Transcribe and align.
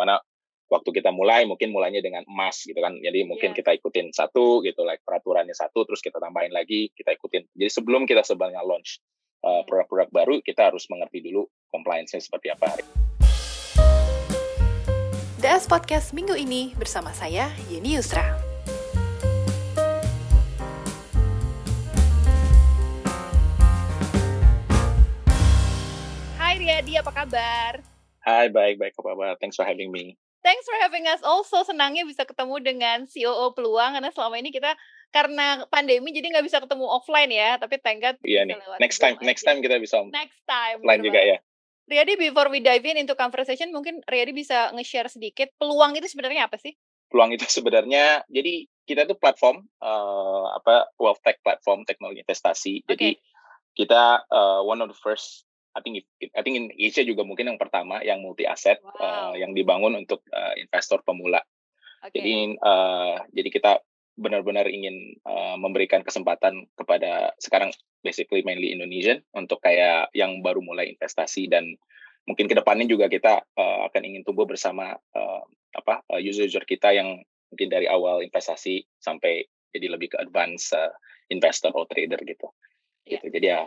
di 0.00 0.08
mana 0.08 0.16
waktu 0.72 0.96
kita 0.96 1.12
mulai 1.12 1.44
mungkin 1.44 1.76
mulainya 1.76 2.00
dengan 2.00 2.24
emas 2.24 2.64
gitu 2.64 2.80
kan 2.80 2.96
jadi 2.96 3.28
mungkin 3.28 3.52
Iya. 3.52 3.60
kita 3.60 3.76
ikutin 3.76 4.16
satu 4.16 4.64
gitu 4.64 4.80
like 4.88 5.04
peraturannya 5.04 5.52
satu 5.52 5.84
terus 5.84 6.00
kita 6.00 6.16
tambahin 6.16 6.56
lagi 6.56 6.88
kita 6.96 7.12
ikutin 7.20 7.44
jadi 7.52 7.68
sebelum 7.68 8.08
kita 8.08 8.24
sebenarnya 8.24 8.64
launch 8.64 8.96
uh, 9.44 9.60
Hmm. 9.60 9.68
produk-produk 9.68 10.08
baru 10.08 10.34
kita 10.40 10.72
harus 10.72 10.88
mengerti 10.88 11.20
dulu 11.20 11.44
compliance-nya 11.68 12.24
seperti 12.24 12.48
apa 12.48 12.80
DS 15.40 15.68
Podcast 15.68 16.12
minggu 16.12 16.36
ini 16.36 16.76
bersama 16.76 17.16
saya, 17.16 17.48
Yeni 17.72 17.96
Yusra. 17.96 18.24
Hai 26.36 26.60
Riyadi, 26.60 27.00
apa 27.00 27.08
kabar? 27.08 27.89
Hai 28.20 28.52
baik 28.52 28.76
baik 28.76 28.92
apa 29.00 29.08
kabar 29.16 29.34
thanks 29.40 29.56
for 29.56 29.64
having 29.64 29.88
me 29.92 30.16
Thanks 30.40 30.64
for 30.64 30.72
having 30.80 31.04
us 31.04 31.20
also. 31.20 31.60
Senangnya 31.68 32.00
bisa 32.08 32.24
ketemu 32.24 32.64
dengan 32.64 33.04
COO 33.04 33.52
Peluang 33.52 33.92
karena 33.92 34.08
selama 34.08 34.40
ini 34.40 34.48
kita 34.48 34.72
karena 35.12 35.68
pandemi 35.68 36.16
jadi 36.16 36.32
nggak 36.32 36.48
bisa 36.48 36.64
ketemu 36.64 36.88
offline 36.88 37.28
ya. 37.28 37.60
Tapi 37.60 37.76
thank 37.84 38.00
God 38.00 38.16
iya 38.24 38.48
nih 38.48 38.56
next 38.80 39.04
time 39.04 39.20
next 39.20 39.44
aja. 39.44 39.52
time 39.52 39.58
kita 39.60 39.76
bisa 39.76 40.00
Next 40.08 40.40
time. 40.48 40.80
offline 40.80 41.04
juga 41.04 41.20
ya 41.20 41.38
Riyadi, 41.90 42.14
before 42.16 42.48
we 42.54 42.62
dive 42.62 42.86
in 42.86 43.02
into 43.02 43.18
conversation, 43.18 43.74
mungkin 43.74 43.98
Riyadi 44.06 44.30
bisa 44.30 44.70
nge-share 44.70 45.10
sedikit 45.10 45.50
peluang 45.58 45.98
itu 45.98 46.06
sebenarnya 46.06 46.46
apa 46.46 46.54
sih? 46.56 46.72
peluang 47.10 47.34
itu 47.34 47.44
sebenarnya 47.50 48.22
jadi 48.30 48.70
kita 48.86 49.04
tuh 49.10 49.18
platform 49.18 49.66
uh, 49.82 50.54
apa 50.56 50.86
wealth 50.96 51.18
tech 51.26 51.42
platform 51.42 51.82
teknologi 51.82 52.22
investasi 52.22 52.86
jadi 52.86 53.18
Oke. 53.18 53.22
kita 53.74 54.22
uh, 54.30 54.62
one 54.62 54.78
of 54.78 54.86
the 54.86 54.94
first 54.94 55.44
I 55.76 55.80
think 55.84 56.02
I 56.34 56.40
think 56.42 56.56
in 56.58 56.66
Asia 56.74 57.06
juga 57.06 57.22
mungkin 57.22 57.46
yang 57.50 57.60
pertama 57.60 58.02
yang 58.02 58.20
multi 58.22 58.44
aset 58.46 58.82
Wow. 58.82 59.38
yang 59.38 59.54
dibangun 59.54 59.94
untuk 59.96 60.22
uh, 60.34 60.54
investor 60.58 61.00
pemula 61.06 61.40
Oke. 62.02 62.18
jadi 62.18 62.58
uh, 62.58 63.22
jadi 63.30 63.48
kita 63.48 63.72
benar-benar 64.20 64.68
ingin 64.68 65.16
uh, 65.24 65.56
memberikan 65.56 66.04
kesempatan 66.04 66.68
kepada 66.76 67.32
sekarang 67.40 67.72
basically 68.04 68.44
mainly 68.44 68.74
Indonesian 68.74 69.24
untuk 69.32 69.64
kayak 69.64 70.12
yang 70.12 70.44
baru 70.44 70.60
mulai 70.60 70.92
investasi 70.92 71.48
dan 71.48 71.78
mungkin 72.28 72.50
ke 72.50 72.54
depannya 72.54 72.84
juga 72.84 73.08
kita 73.08 73.40
uh, 73.56 73.80
akan 73.88 74.02
ingin 74.04 74.22
tumbuh 74.26 74.44
bersama 74.44 74.92
uh, 75.16 75.42
apa 75.72 76.04
uh, 76.12 76.20
user-user 76.20 76.66
kita 76.68 76.92
yang 76.92 77.22
mungkin 77.48 77.68
dari 77.72 77.86
awal 77.88 78.20
investasi 78.20 78.84
sampai 79.00 79.46
jadi 79.72 79.86
lebih 79.90 80.12
ke 80.14 80.16
advance 80.20 80.74
uh, 80.74 80.90
investor 81.30 81.70
atau 81.70 81.86
trader 81.86 82.20
gitu. 82.26 82.50
Iya. 83.06 83.22
gitu. 83.22 83.26
Jadi 83.40 83.46
ya 83.46 83.60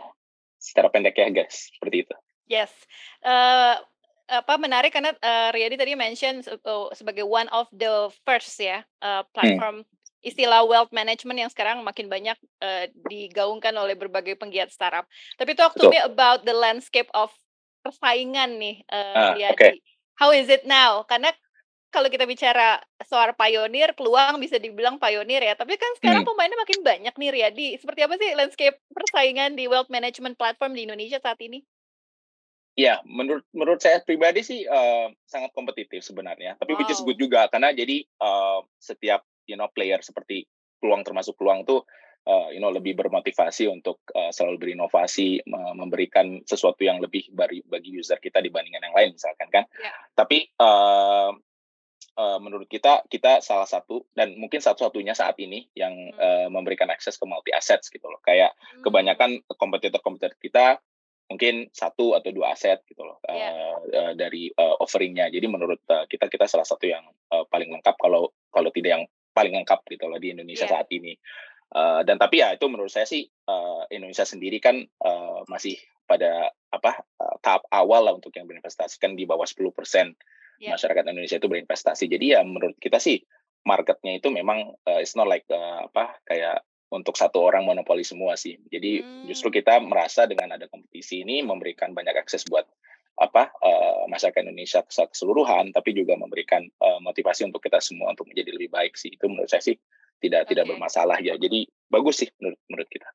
secara 0.64 0.88
pendek 0.88 1.20
ya 1.20 1.28
guys 1.28 1.68
seperti 1.76 2.08
itu. 2.08 2.14
Yes. 2.48 2.72
Eh, 3.20 3.76
apa 4.24 4.56
menarik 4.56 4.96
karena 4.96 5.12
eh, 5.12 5.48
Riyadi 5.52 5.76
tadi 5.76 5.92
mention 5.92 6.40
oh, 6.64 6.88
sebagai 6.96 7.28
one 7.28 7.48
of 7.52 7.68
the 7.76 8.08
first 8.24 8.56
ya 8.56 8.80
eh, 9.04 9.22
platform 9.36 9.84
istilah 10.24 10.64
wealth 10.64 10.88
management 10.88 11.36
yang 11.36 11.52
sekarang 11.52 11.84
makin 11.84 12.08
banyak 12.08 12.36
eh, 12.64 12.88
digaungkan 12.96 13.76
oleh 13.76 13.92
berbagai 13.92 14.40
penggiat 14.40 14.72
startup. 14.72 15.04
Tapi 15.36 15.52
talk 15.52 15.76
to 15.76 15.84
Betul. 15.84 15.92
me 15.92 16.00
about 16.00 16.48
the 16.48 16.56
landscape 16.56 17.12
of 17.12 17.28
persaingan 17.84 18.56
nih 18.56 18.80
eh, 18.88 19.12
Ah, 19.12 19.36
Riyadi. 19.36 19.52
oke. 19.52 19.70
How 20.16 20.30
is 20.32 20.48
it 20.48 20.64
now? 20.64 21.04
Karena 21.04 21.34
kalau 21.94 22.10
kita 22.10 22.26
bicara 22.26 22.82
soal 23.06 23.30
pioneer, 23.38 23.94
peluang 23.94 24.42
bisa 24.42 24.58
dibilang 24.58 24.98
pioneer 24.98 25.46
ya. 25.46 25.54
Tapi 25.54 25.78
kan 25.78 25.94
sekarang 26.02 26.26
Hmm. 26.26 26.34
pemainnya 26.34 26.58
makin 26.58 26.82
banyak 26.82 27.14
nih 27.14 27.30
Riyadi. 27.30 27.68
Seperti 27.78 28.00
apa 28.02 28.18
sih 28.18 28.34
landscape 28.34 28.82
persaingan 28.90 29.54
di 29.54 29.70
wealth 29.70 29.86
management 29.86 30.34
platform 30.34 30.74
di 30.74 30.90
Indonesia 30.90 31.22
saat 31.22 31.38
ini? 31.38 31.62
Ya, 32.74 32.98
menurut 33.06 33.46
menurut 33.54 33.78
saya 33.78 34.02
pribadi 34.02 34.42
sih 34.42 34.66
uh, 34.66 35.06
sangat 35.30 35.54
kompetitif 35.54 36.02
sebenarnya. 36.02 36.58
Tapi 36.58 36.74
which 36.74 36.90
is 36.90 36.98
Wow. 36.98 37.14
good 37.14 37.22
juga 37.22 37.46
karena 37.46 37.70
jadi 37.70 38.02
uh, 38.18 38.66
setiap 38.82 39.22
you 39.46 39.54
know 39.54 39.70
player 39.70 40.02
seperti 40.02 40.50
peluang 40.82 41.06
termasuk 41.06 41.38
peluang 41.38 41.62
tuh 41.62 41.86
uh, 42.26 42.50
you 42.50 42.58
know 42.58 42.74
lebih 42.74 42.98
bermotivasi 42.98 43.70
untuk 43.70 44.02
uh, 44.18 44.34
selalu 44.34 44.58
berinovasi, 44.58 45.46
me- 45.46 45.76
memberikan 45.78 46.42
sesuatu 46.42 46.82
yang 46.82 46.98
lebih 46.98 47.30
bagi 47.30 47.62
bagi 47.62 47.94
user 47.94 48.18
kita 48.18 48.42
dibandingkan 48.42 48.90
yang 48.90 48.96
lain 48.98 49.10
misalkan 49.14 49.46
kan. 49.54 49.64
Ya. 49.78 49.94
Tapi 50.18 50.50
uh, 50.58 51.30
uh, 52.16 52.38
menurut 52.38 52.66
kita 52.66 53.02
kita 53.06 53.38
salah 53.40 53.66
satu 53.66 54.06
dan 54.14 54.34
mungkin 54.38 54.58
satu-satunya 54.62 55.14
saat 55.14 55.36
ini 55.38 55.66
yang 55.74 55.92
Hmm. 56.14 56.18
uh, 56.18 56.48
memberikan 56.50 56.88
akses 56.90 57.18
ke 57.18 57.24
multi 57.26 57.50
assets 57.50 57.90
gitu 57.90 58.06
loh. 58.06 58.18
Kayak 58.22 58.54
kebanyakan 58.82 59.42
kompetitor-kompetitor 59.50 60.38
kita 60.38 60.66
mungkin 61.24 61.72
satu 61.72 62.12
atau 62.14 62.30
dua 62.36 62.52
aset 62.52 62.84
gitu 62.84 63.00
loh 63.00 63.16
Iya. 63.24 63.48
uh, 63.48 63.76
uh, 63.88 64.12
dari 64.14 64.52
uh, 64.52 64.76
offeringnya. 64.78 65.32
Jadi 65.32 65.46
menurut 65.48 65.80
uh, 65.88 66.04
kita 66.04 66.28
kita 66.28 66.44
salah 66.44 66.68
satu 66.68 66.84
yang 66.84 67.02
uh, 67.32 67.48
paling 67.48 67.72
lengkap 67.72 67.96
kalau 67.96 68.28
kalau 68.52 68.68
tidak 68.70 68.90
yang 69.00 69.04
paling 69.34 69.56
lengkap 69.56 69.82
gitu 69.88 70.04
loh 70.06 70.20
di 70.20 70.30
Indonesia 70.36 70.68
Iya. 70.68 70.72
saat 70.78 70.88
ini. 70.92 71.16
Uh, 71.74 72.06
dan 72.06 72.20
tapi 72.20 72.38
ya 72.38 72.54
itu 72.54 72.68
menurut 72.70 72.92
saya 72.92 73.02
sih 73.08 73.26
uh, 73.50 73.82
Indonesia 73.90 74.22
sendiri 74.22 74.62
kan 74.62 74.78
uh, 75.02 75.42
masih 75.50 75.74
pada 76.06 76.52
apa 76.70 77.02
uh, 77.18 77.34
tahap 77.40 77.64
awal 77.72 78.04
lah 78.06 78.14
untuk 78.14 78.30
yang 78.36 78.44
berinvestasi 78.46 79.00
kan 79.00 79.16
di 79.16 79.24
bawah 79.24 79.48
10% 79.48 79.74
Iya. 80.62 80.76
masyarakat 80.78 81.04
Indonesia 81.10 81.38
itu 81.38 81.48
berinvestasi. 81.50 82.04
Jadi 82.06 82.26
ya 82.36 82.40
menurut 82.46 82.78
kita 82.78 83.02
sih 83.02 83.20
marketnya 83.64 84.20
itu 84.20 84.28
memang 84.28 84.76
uh, 84.84 85.00
it's 85.00 85.16
not 85.16 85.26
like 85.26 85.44
uh, 85.48 85.88
apa 85.88 86.20
kayak 86.28 86.62
untuk 86.92 87.18
satu 87.18 87.42
orang 87.42 87.66
monopoli 87.66 88.06
semua 88.06 88.38
sih. 88.38 88.54
Jadi 88.70 89.02
Hmm. 89.02 89.26
justru 89.26 89.50
kita 89.50 89.82
merasa 89.82 90.30
dengan 90.30 90.54
ada 90.54 90.70
kompetisi 90.70 91.26
ini 91.26 91.42
memberikan 91.42 91.90
banyak 91.90 92.14
akses 92.14 92.46
buat 92.46 92.68
apa 93.14 93.50
uh, 93.62 94.04
masyarakat 94.10 94.42
Indonesia 94.42 94.82
secara 94.90 95.10
keseluruhan, 95.10 95.70
tapi 95.70 95.94
juga 95.94 96.18
memberikan 96.18 96.66
uh, 96.82 96.98
motivasi 97.02 97.46
untuk 97.46 97.62
kita 97.62 97.78
semua 97.78 98.10
untuk 98.10 98.26
menjadi 98.30 98.54
lebih 98.54 98.70
baik 98.74 98.94
sih. 98.98 99.14
Itu 99.14 99.30
menurut 99.30 99.50
saya 99.50 99.62
sih 99.62 99.78
tidak 100.22 100.50
tidak 100.50 100.66
Oke. 100.66 100.70
bermasalah 100.74 101.18
ya. 101.22 101.34
Jadi 101.38 101.66
bagus 101.90 102.22
sih 102.22 102.28
menurut 102.42 102.58
menurut 102.70 102.88
kita. 102.90 103.06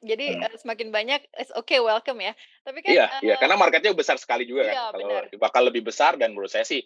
Jadi 0.00 0.26
Hmm. 0.32 0.42
eh, 0.48 0.56
semakin 0.56 0.88
banyak, 0.88 1.20
it's 1.36 1.52
okay, 1.52 1.78
welcome 1.84 2.16
ya. 2.18 2.32
Tapi 2.64 2.80
kan, 2.80 2.90
Iya, 2.90 3.06
iya 3.20 3.34
eh, 3.36 3.38
karena 3.38 3.60
marketnya 3.60 3.92
besar 3.92 4.16
sekali 4.16 4.48
juga 4.48 4.64
Iya, 4.64 4.88
kan. 4.90 4.96
Kalau 4.96 5.08
benar. 5.08 5.24
bakal 5.36 5.62
lebih 5.68 5.84
besar 5.84 6.16
dan 6.16 6.32
menurut 6.32 6.48
saya 6.48 6.64
sih 6.64 6.80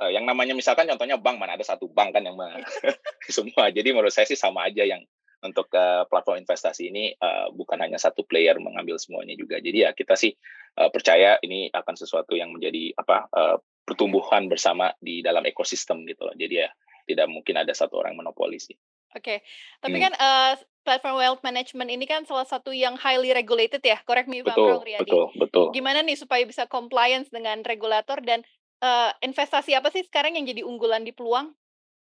eh, 0.00 0.10
yang 0.16 0.24
namanya 0.24 0.56
misalkan 0.56 0.88
contohnya 0.88 1.20
bank 1.20 1.36
mana 1.36 1.60
ada 1.60 1.66
satu 1.66 1.92
bank 1.92 2.16
kan 2.16 2.24
yang 2.24 2.34
me- 2.40 2.64
semua. 3.28 3.68
Jadi 3.68 3.92
menurut 3.92 4.10
saya 4.10 4.24
sih 4.24 4.40
sama 4.40 4.66
aja 4.72 4.88
yang 4.88 5.04
untuk 5.44 5.68
eh, 5.76 6.04
platform 6.08 6.40
investasi 6.44 6.88
ini 6.88 7.12
eh, 7.12 7.46
bukan 7.52 7.76
hanya 7.80 8.00
satu 8.00 8.24
player 8.24 8.56
mengambil 8.56 8.96
semuanya 8.96 9.36
juga. 9.36 9.60
Jadi 9.60 9.84
ya 9.84 9.92
kita 9.92 10.16
sih 10.16 10.32
eh, 10.80 10.90
percaya 10.90 11.36
ini 11.44 11.68
akan 11.68 11.94
sesuatu 11.96 12.32
yang 12.40 12.56
menjadi 12.56 12.96
apa 12.96 13.28
eh, 13.28 13.56
pertumbuhan 13.84 14.48
bersama 14.48 14.96
di 14.96 15.20
dalam 15.20 15.44
ekosistem 15.44 16.08
gitu 16.08 16.24
loh. 16.24 16.32
Jadi 16.36 16.54
ya 16.56 16.68
tidak 17.04 17.26
mungkin 17.28 17.58
ada 17.60 17.74
satu 17.76 18.00
orang 18.00 18.16
monopoli 18.16 18.56
sih. 18.56 18.76
Oke. 19.10 19.42
Tapi 19.80 19.96
Hmm. 19.96 20.04
kan 20.08 20.12
eh, 20.14 20.52
platform 20.80 21.16
wealth 21.18 21.42
management 21.42 21.90
ini 21.90 22.06
kan 22.06 22.24
salah 22.24 22.46
satu 22.46 22.70
yang 22.70 22.94
highly 22.96 23.34
regulated 23.34 23.82
ya. 23.82 23.98
Correct 24.02 24.30
me 24.30 24.40
if 24.40 24.46
I'm 24.46 24.54
wrong, 24.54 24.80
Betul, 24.80 24.86
Riyadi. 24.86 25.02
betul, 25.04 25.24
betul. 25.36 25.66
Gimana 25.74 26.00
nih 26.00 26.16
supaya 26.16 26.42
bisa 26.46 26.64
compliance 26.64 27.28
dengan 27.28 27.60
regulator 27.62 28.22
dan 28.22 28.46
eh, 28.80 29.10
investasi 29.20 29.76
apa 29.76 29.92
sih 29.92 30.06
sekarang 30.06 30.38
yang 30.40 30.46
jadi 30.48 30.64
unggulan 30.64 31.04
di 31.04 31.12
peluang? 31.12 31.52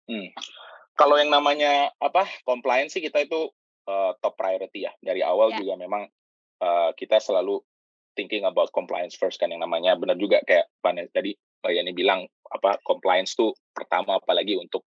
Hmm. 0.08 0.30
Kalau 0.96 1.16
yang 1.16 1.32
namanya 1.32 1.92
apa 2.00 2.28
compliance 2.44 2.96
sih 2.96 3.00
kita 3.00 3.24
itu 3.24 3.48
uh, 3.88 4.12
top 4.20 4.36
priority 4.36 4.84
ya 4.84 4.92
dari 5.00 5.24
awal 5.24 5.56
Ya. 5.56 5.64
juga 5.64 5.80
memang 5.80 6.04
uh, 6.60 6.92
kita 6.94 7.24
selalu 7.24 7.64
thinking 8.14 8.44
about 8.44 8.68
compliance 8.76 9.16
first 9.16 9.40
kan 9.40 9.48
yang 9.48 9.64
namanya 9.64 9.96
benar 9.96 10.20
juga 10.20 10.44
kayak 10.44 10.68
Pane 10.84 11.08
tadi 11.10 11.32
Pak 11.60 11.72
Yani 11.72 11.96
bilang 11.96 12.28
apa 12.52 12.80
compliance 12.84 13.32
tuh 13.32 13.56
pertama 13.72 14.20
apalagi 14.20 14.60
untuk 14.60 14.84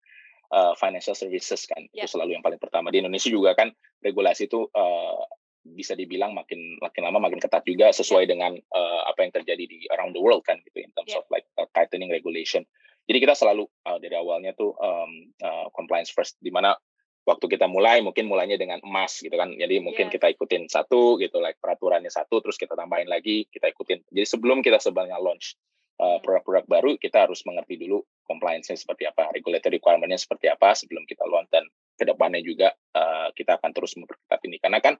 uh, 0.51 0.73
financial 0.77 1.15
services 1.15 1.65
kan 1.65 1.81
Ya. 1.91 2.03
itu 2.05 2.13
selalu 2.13 2.37
yang 2.37 2.43
paling 2.43 2.59
pertama 2.59 2.91
di 2.91 2.99
Indonesia 3.01 3.31
juga 3.31 3.55
kan 3.55 3.71
regulasi 4.03 4.45
itu 4.51 4.67
uh, 4.67 5.23
bisa 5.61 5.93
dibilang 5.93 6.33
makin 6.33 6.81
makin 6.81 7.01
lama 7.05 7.21
makin 7.21 7.37
ketat 7.37 7.61
juga 7.63 7.93
sesuai 7.93 8.25
dengan 8.25 8.57
uh, 8.57 9.01
apa 9.05 9.21
yang 9.21 9.31
terjadi 9.31 9.63
di 9.69 9.85
around 9.93 10.17
the 10.17 10.21
world 10.21 10.41
kan 10.41 10.57
gitu 10.65 10.81
in 10.81 10.89
terms 10.97 11.13
Ya. 11.13 11.21
of 11.21 11.25
like 11.29 11.45
uh, 11.57 11.69
tightening 11.71 12.09
regulation. 12.09 12.65
Jadi 13.05 13.17
kita 13.21 13.33
selalu 13.37 13.65
uh, 13.85 13.97
dari 14.01 14.13
awalnya 14.17 14.53
tuh 14.57 14.73
um, 14.77 15.29
uh, 15.41 15.67
compliance 15.73 16.09
first 16.09 16.37
di 16.41 16.49
mana 16.49 16.73
waktu 17.21 17.45
kita 17.45 17.69
mulai 17.69 18.01
mungkin 18.01 18.25
mulainya 18.25 18.57
dengan 18.57 18.81
emas 18.81 19.21
gitu 19.21 19.33
kan. 19.37 19.53
Jadi 19.53 19.77
mungkin 19.77 20.09
Yes. 20.09 20.13
kita 20.17 20.33
ikutin 20.33 20.65
satu 20.65 21.21
gitu 21.21 21.37
like 21.37 21.61
peraturannya 21.61 22.09
satu 22.09 22.41
terus 22.41 22.57
kita 22.57 22.73
tambahin 22.73 23.05
lagi, 23.05 23.45
kita 23.53 23.69
ikutin. 23.69 24.01
Jadi 24.09 24.25
sebelum 24.25 24.65
kita 24.65 24.81
sebenarnya 24.81 25.21
launch 25.21 25.53
uh, 26.01 26.17
Hmm. 26.17 26.25
produk-produk 26.25 26.65
baru 26.65 26.89
kita 26.97 27.29
harus 27.29 27.45
mengerti 27.45 27.77
dulu 27.77 28.01
compliance-nya 28.31 28.79
seperti 28.79 29.03
apa, 29.11 29.27
regulatory 29.35 29.83
requirement-nya 29.83 30.15
seperti 30.15 30.47
apa 30.47 30.71
sebelum 30.71 31.03
kita 31.03 31.27
launch 31.27 31.51
dan 31.51 31.67
ke 31.99 32.07
depannya 32.07 32.39
juga 32.39 32.71
uh, 32.95 33.29
kita 33.35 33.59
akan 33.59 33.71
terus 33.75 33.99
memperketat 33.99 34.39
ini 34.47 34.57
karena 34.63 34.79
kan 34.79 34.95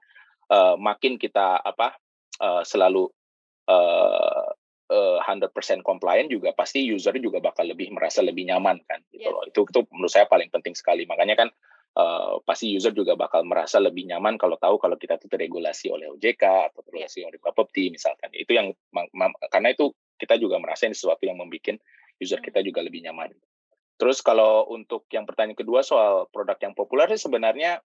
uh, 0.52 0.76
makin 0.76 1.16
kita 1.16 1.58
apa 1.64 1.96
uh, 2.44 2.62
selalu 2.62 3.08
uh, 3.66 4.48
uh, 4.92 5.18
100% 5.24 5.50
compliant 5.82 6.28
juga 6.28 6.52
pasti 6.52 6.84
user 6.84 7.16
juga 7.18 7.40
bakal 7.40 7.68
lebih 7.72 7.90
merasa 7.96 8.20
lebih 8.20 8.44
nyaman 8.48 8.84
kan 8.84 9.00
gitu 9.10 9.24
Yes. 9.28 9.32
loh. 9.32 9.44
Itu 9.48 9.60
itu 9.66 9.80
menurut 9.90 10.12
saya 10.12 10.26
paling 10.28 10.52
penting 10.52 10.76
sekali. 10.76 11.08
Makanya 11.08 11.34
kan 11.34 11.48
uh, 11.96 12.38
pasti 12.44 12.70
user 12.70 12.92
juga 12.92 13.16
bakal 13.16 13.42
merasa 13.48 13.80
lebih 13.80 14.04
nyaman 14.08 14.36
kalau 14.36 14.60
tahu 14.60 14.76
kalau 14.76 14.96
kita 15.00 15.16
itu 15.16 15.26
teregulasi 15.32 15.88
oleh 15.88 16.12
OJK 16.12 16.42
atau 16.72 16.80
teregulasi 16.84 17.24
oleh 17.24 17.38
Bapepti 17.40 17.88
misalkan. 17.92 18.30
Itu 18.36 18.52
yang 18.52 18.72
karena 19.48 19.72
itu 19.72 19.90
kita 20.20 20.38
juga 20.38 20.60
merasa 20.62 20.86
ini 20.86 20.94
sesuatu 20.94 21.24
yang 21.26 21.40
membuat 21.40 21.82
user 22.22 22.38
kita 22.38 22.62
juga 22.62 22.80
lebih 22.80 23.02
nyaman. 23.02 23.34
Terus 23.98 24.22
kalau 24.22 24.66
untuk 24.70 25.06
yang 25.10 25.26
pertanyaan 25.26 25.58
kedua 25.58 25.82
soal 25.82 26.30
produk 26.30 26.58
yang 26.62 26.74
populer 26.74 27.10
sih 27.14 27.22
sebenarnya 27.26 27.82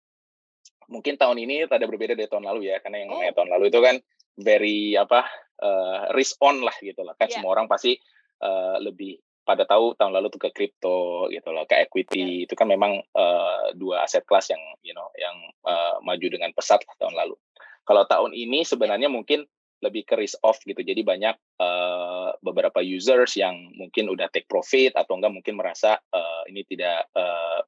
mungkin 0.92 1.18
tahun 1.18 1.42
ini 1.42 1.66
ada 1.66 1.88
berbeda 1.88 2.14
dari 2.14 2.30
tahun 2.30 2.46
lalu 2.46 2.70
ya 2.70 2.78
karena 2.84 3.04
yang 3.08 3.12
oh. 3.16 3.22
tahun 3.34 3.50
lalu 3.52 3.74
itu 3.74 3.80
kan 3.82 3.96
very 4.38 4.94
apa 4.94 5.26
uh, 5.64 6.14
risk 6.14 6.38
on 6.44 6.62
lah 6.62 6.76
gitu 6.84 7.02
lah 7.02 7.18
kan 7.18 7.32
yeah. 7.32 7.40
semua 7.40 7.58
orang 7.58 7.66
pasti 7.66 7.98
uh, 8.44 8.78
lebih 8.78 9.18
pada 9.46 9.62
tahu 9.70 9.94
tahun 9.94 10.18
lalu 10.18 10.34
tuh 10.34 10.42
ke 10.42 10.50
kripto 10.50 11.30
gitu 11.30 11.54
loh, 11.54 11.70
ke 11.70 11.78
equity 11.78 12.42
yeah. 12.42 12.46
itu 12.50 12.54
kan 12.58 12.66
memang 12.66 12.98
uh, 13.14 13.70
dua 13.78 14.02
aset 14.02 14.26
kelas 14.26 14.50
yang 14.50 14.60
you 14.82 14.92
know 14.98 15.06
yang 15.22 15.38
uh, 15.62 16.02
maju 16.02 16.26
dengan 16.26 16.50
pesat 16.52 16.82
lah 16.82 16.98
tahun 16.98 17.14
lalu. 17.14 17.38
Kalau 17.86 18.10
tahun 18.10 18.34
ini 18.34 18.66
sebenarnya 18.66 19.06
mungkin 19.06 19.46
lebih 19.86 20.04
ke 20.04 20.18
risk 20.18 20.42
off 20.42 20.58
gitu. 20.66 20.82
Jadi 20.82 21.06
banyak 21.06 21.36
uh, 21.62 22.34
beberapa 22.42 22.82
users 22.82 23.38
yang 23.38 23.70
mungkin 23.78 24.10
udah 24.10 24.34
take 24.34 24.50
profit 24.50 24.98
atau 24.98 25.16
enggak 25.16 25.34
mungkin 25.34 25.56
merasa 25.56 26.02
uh, 26.02 26.42
ini 26.50 26.66
tidak 26.66 27.08
uh, 27.14 27.62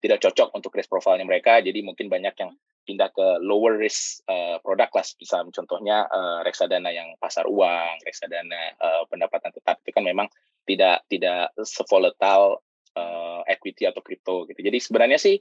tidak 0.00 0.24
cocok 0.24 0.54
untuk 0.56 0.72
risk 0.74 0.88
profile-nya 0.88 1.28
mereka. 1.28 1.60
Jadi 1.60 1.84
mungkin 1.84 2.08
banyak 2.08 2.34
yang 2.38 2.56
pindah 2.88 3.12
ke 3.12 3.26
lower 3.44 3.76
risk 3.76 4.24
uh, 4.24 4.56
produk 4.64 4.88
lah. 4.96 5.04
Bisa 5.04 5.44
contohnya 5.52 6.08
uh, 6.08 6.40
reksadana 6.40 6.88
yang 6.88 7.12
pasar 7.20 7.44
uang, 7.44 8.00
reksadana 8.08 8.78
uh, 8.80 9.02
pendapatan 9.12 9.52
tetap 9.52 9.84
itu 9.84 9.92
kan 9.92 10.04
memang 10.08 10.26
tidak 10.64 11.04
tidak 11.12 11.52
sevolatile 11.60 12.64
uh, 12.96 13.44
equity 13.44 13.84
atau 13.84 14.00
crypto 14.00 14.48
gitu. 14.48 14.64
Jadi 14.64 14.78
sebenarnya 14.80 15.20
sih 15.20 15.36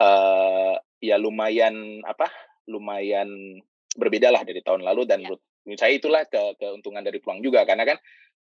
uh, 0.00 0.74
ya 1.04 1.20
lumayan 1.20 2.00
apa? 2.08 2.32
lumayan 2.68 3.56
berbeda 3.96 4.28
lah 4.28 4.44
dari 4.44 4.60
tahun 4.60 4.84
lalu 4.84 5.08
dan 5.08 5.24
ya. 5.24 5.32
menurut 5.32 5.42
saya 5.76 5.92
itulah 5.98 6.24
ke, 6.24 6.56
keuntungan 6.56 7.02
dari 7.04 7.18
peluang 7.18 7.42
juga 7.44 7.66
karena 7.68 7.84
kan 7.84 7.98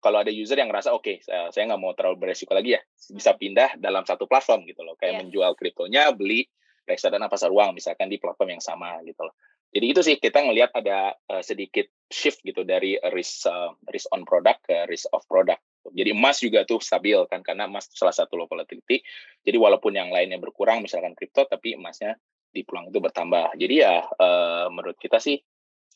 kalau 0.02 0.26
ada 0.26 0.34
user 0.34 0.58
yang 0.58 0.74
ngerasa 0.74 0.96
oke 0.96 1.06
okay, 1.06 1.16
saya, 1.22 1.70
nggak 1.70 1.82
mau 1.82 1.94
terlalu 1.94 2.26
beresiko 2.26 2.58
lagi 2.58 2.74
ya 2.74 2.82
bisa 3.14 3.38
pindah 3.38 3.78
dalam 3.78 4.02
satu 4.02 4.26
platform 4.26 4.66
gitu 4.66 4.82
loh 4.82 4.98
kayak 4.98 5.14
yeah. 5.14 5.20
menjual 5.22 5.52
kriptonya 5.54 6.10
beli 6.16 6.50
reksadana 6.88 7.30
pasar 7.30 7.54
uang 7.54 7.78
misalkan 7.78 8.10
di 8.10 8.18
platform 8.18 8.58
yang 8.58 8.64
sama 8.64 8.98
gitu 9.06 9.22
loh 9.28 9.38
jadi 9.70 9.86
itu 9.86 10.02
sih 10.02 10.16
kita 10.18 10.42
ngelihat 10.42 10.74
ada 10.74 11.14
uh, 11.30 11.44
sedikit 11.46 11.86
shift 12.10 12.42
gitu 12.42 12.66
dari 12.66 12.98
risk 13.14 13.46
uh, 13.46 13.72
risk 13.94 14.10
on 14.10 14.26
product 14.26 14.66
ke 14.66 14.90
risk 14.90 15.06
of 15.14 15.22
product 15.30 15.62
jadi 15.90 16.14
emas 16.14 16.38
juga 16.38 16.62
tuh 16.62 16.78
stabil 16.78 17.18
kan 17.26 17.42
karena 17.42 17.66
emas 17.66 17.90
salah 17.90 18.14
satu 18.14 18.38
low 18.38 18.46
volatility. 18.46 19.02
Jadi 19.42 19.58
walaupun 19.58 19.98
yang 19.98 20.14
lainnya 20.14 20.38
berkurang 20.38 20.86
misalkan 20.86 21.18
kripto 21.18 21.50
tapi 21.50 21.74
emasnya 21.74 22.14
di 22.54 22.62
peluang 22.62 22.94
itu 22.94 23.00
bertambah. 23.02 23.58
Jadi 23.58 23.76
ya 23.82 24.06
uh, 24.06 24.70
menurut 24.70 25.02
kita 25.02 25.18
sih 25.18 25.42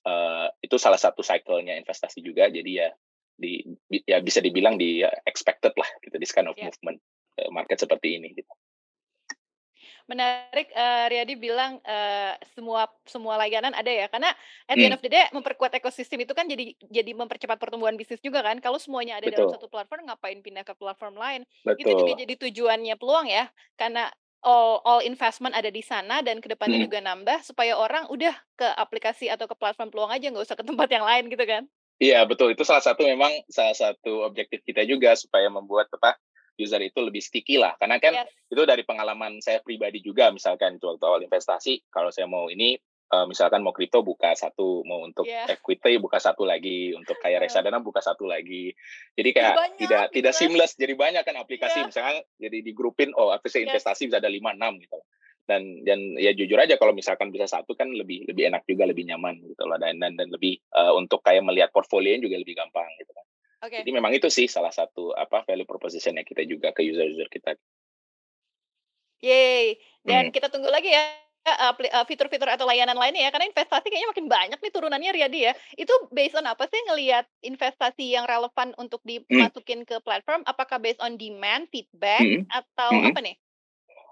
uh, 0.05 0.47
itu 0.61 0.77
salah 0.77 1.01
satu 1.01 1.25
cycle-nya 1.25 1.75
investasi 1.81 2.21
juga. 2.21 2.47
Jadi 2.47 2.71
ya 2.79 2.89
di 3.35 3.59
ya 4.07 4.23
bisa 4.23 4.39
dibilang 4.39 4.79
di 4.79 5.03
uh, 5.03 5.11
expected 5.27 5.75
lah 5.75 5.89
gitu 5.99 6.15
this 6.15 6.31
kind 6.31 6.47
of 6.47 6.55
yeah. 6.55 6.71
movement 6.71 7.03
uh, 7.35 7.51
market 7.51 7.83
seperti 7.83 8.15
ini 8.15 8.31
gitu 8.31 8.47
menarik 10.05 10.69
uh, 10.77 11.09
Riyadi 11.09 11.33
bilang 11.33 11.81
uh, 11.81 12.33
semua 12.53 12.85
semua 13.09 13.41
layanan 13.41 13.73
ada 13.73 13.89
ya 13.89 14.05
karena 14.05 14.29
at 14.69 14.77
the 14.77 14.85
end 14.85 14.93
hmm. 14.93 14.97
of 14.97 15.03
the 15.03 15.09
day 15.09 15.25
memperkuat 15.33 15.73
ekosistem 15.73 16.21
itu 16.21 16.37
kan 16.37 16.45
jadi 16.45 16.77
jadi 16.93 17.11
mempercepat 17.17 17.57
pertumbuhan 17.57 17.97
bisnis 17.97 18.21
juga 18.21 18.45
kan 18.45 18.61
kalau 18.61 18.77
semuanya 18.77 19.17
ada 19.17 19.33
Betul. 19.33 19.49
dalam 19.49 19.53
satu 19.57 19.65
platform 19.65 20.05
ngapain 20.05 20.39
pindah 20.45 20.61
ke 20.61 20.77
platform 20.77 21.17
lain 21.17 21.41
Betul. 21.65 21.81
itu 21.81 21.91
juga 22.05 22.13
jadi 22.21 22.33
tujuannya 22.37 22.95
peluang 23.01 23.27
ya 23.33 23.49
karena 23.81 24.13
all 24.45 24.79
all 24.85 25.01
investment 25.01 25.57
ada 25.57 25.73
di 25.73 25.81
sana 25.81 26.21
dan 26.21 26.39
ke 26.39 26.47
depannya 26.47 26.79
hmm. 26.79 26.87
juga 26.87 26.99
nambah 27.01 27.41
supaya 27.41 27.75
orang 27.75 28.05
udah 28.13 28.31
ke 28.55 28.67
aplikasi 28.77 29.27
atau 29.27 29.49
ke 29.49 29.57
platform 29.57 29.89
peluang 29.89 30.13
aja 30.13 30.29
nggak 30.29 30.45
usah 30.45 30.57
ke 30.57 30.63
tempat 30.63 30.87
yang 30.87 31.03
lain 31.03 31.27
gitu 31.27 31.43
kan 31.43 31.65
Iya 31.95 32.27
betul 32.27 32.51
itu 32.51 32.67
salah 32.67 32.83
satu 32.83 33.07
memang 33.07 33.31
salah 33.47 33.71
satu 33.71 34.27
objektif 34.27 34.59
kita 34.67 34.83
juga 34.83 35.15
supaya 35.15 35.47
membuat 35.47 35.87
apa 35.95 36.19
user 36.59 36.83
itu 36.83 36.99
lebih 36.99 37.23
sticky 37.23 37.55
lah 37.59 37.75
karena 37.79 37.99
kan 38.03 38.13
yes. 38.15 38.27
itu 38.51 38.63
dari 38.67 38.83
pengalaman 38.83 39.39
saya 39.39 39.63
pribadi 39.63 40.03
juga 40.03 40.27
misalkan 40.31 40.75
waktu 40.75 41.03
awal 41.03 41.23
investasi 41.23 41.87
kalau 41.87 42.11
saya 42.11 42.27
mau 42.27 42.51
ini 42.51 42.75
uh, 43.15 43.25
misalkan 43.25 43.63
mau 43.63 43.71
kripto 43.71 44.03
buka 44.03 44.35
satu 44.35 44.83
mau 44.83 45.07
untuk 45.07 45.23
yeah. 45.23 45.47
equity 45.47 45.95
buka 46.03 46.19
satu 46.19 46.43
lagi 46.43 46.91
untuk 46.91 47.15
kayak 47.23 47.47
reksadana 47.47 47.79
buka 47.79 48.03
satu 48.03 48.27
lagi 48.27 48.75
jadi 49.15 49.29
kayak 49.31 49.53
banyak, 49.55 49.79
tidak 49.79 50.03
gitu 50.11 50.15
tidak 50.19 50.33
kan. 50.35 50.39
seamless 50.39 50.71
jadi 50.75 50.93
banyak 50.99 51.23
kan 51.23 51.35
aplikasi 51.39 51.79
yeah. 51.79 51.87
misalkan 51.87 52.17
jadi 52.35 52.57
di 52.59 52.71
grupin 52.75 53.15
oh 53.15 53.31
aplikasi 53.31 53.63
yes. 53.63 53.71
investasi 53.71 54.11
bisa 54.11 54.19
ada 54.19 54.27
lima 54.27 54.51
enam 54.51 54.75
gitu 54.83 54.99
dan 55.47 55.61
dan 55.85 56.17
ya 56.19 56.33
jujur 56.35 56.57
aja 56.57 56.75
kalau 56.75 56.91
misalkan 56.91 57.29
bisa 57.31 57.45
satu 57.47 57.77
kan 57.77 57.87
lebih 57.87 58.25
lebih 58.27 58.49
enak 58.49 58.65
juga 58.67 58.89
lebih 58.89 59.05
nyaman 59.07 59.39
gitu 59.45 59.63
loh 59.63 59.77
dan 59.77 60.01
dan 60.01 60.17
dan 60.17 60.27
lebih 60.33 60.57
uh, 60.73 60.91
untuk 60.97 61.21
kayak 61.21 61.45
melihat 61.45 61.69
portfolio 61.69 62.17
juga 62.17 62.35
lebih 62.35 62.57
gampang 62.57 62.89
gitu 62.99 63.13
kan 63.13 63.25
Okay. 63.65 63.81
Jadi 63.81 63.91
memang 63.97 64.13
itu 64.13 64.29
sih 64.29 64.45
salah 64.45 64.69
satu 64.69 65.09
apa 65.17 65.41
value 65.41 65.65
propositionnya 65.65 66.21
kita 66.21 66.45
juga 66.45 66.69
ke 66.69 66.85
user-user 66.85 67.25
kita. 67.33 67.57
Yeay. 69.25 69.81
Dan 70.05 70.29
hmm. 70.29 70.33
kita 70.37 70.53
tunggu 70.53 70.69
lagi 70.69 70.93
ya 70.93 71.24
uh, 71.45 72.05
fitur-fitur 72.09 72.49
atau 72.49 72.65
layanan 72.65 72.97
lainnya 72.97 73.29
ya 73.29 73.31
karena 73.31 73.47
investasi 73.49 73.87
kayaknya 73.87 74.09
makin 74.11 74.27
banyak 74.27 74.59
nih 74.59 74.73
turunannya 74.73 75.11
Riyadi 75.13 75.39
ya. 75.51 75.53
Itu 75.77 75.93
based 76.09 76.35
on 76.35 76.49
apa 76.49 76.65
sih 76.65 76.81
ngelihat 76.89 77.25
investasi 77.45 78.17
yang 78.17 78.25
relevan 78.25 78.73
untuk 78.81 79.05
hmm. 79.05 79.29
dimasukin 79.29 79.85
hmm. 79.85 79.89
ke 79.89 79.95
platform? 80.01 80.41
Apakah 80.49 80.81
based 80.81 81.01
on 81.01 81.15
demand, 81.15 81.69
feedback 81.69 82.25
hmm. 82.25 82.49
atau 82.49 82.89
hmm. 82.91 83.09
apa 83.13 83.19
nih? 83.21 83.35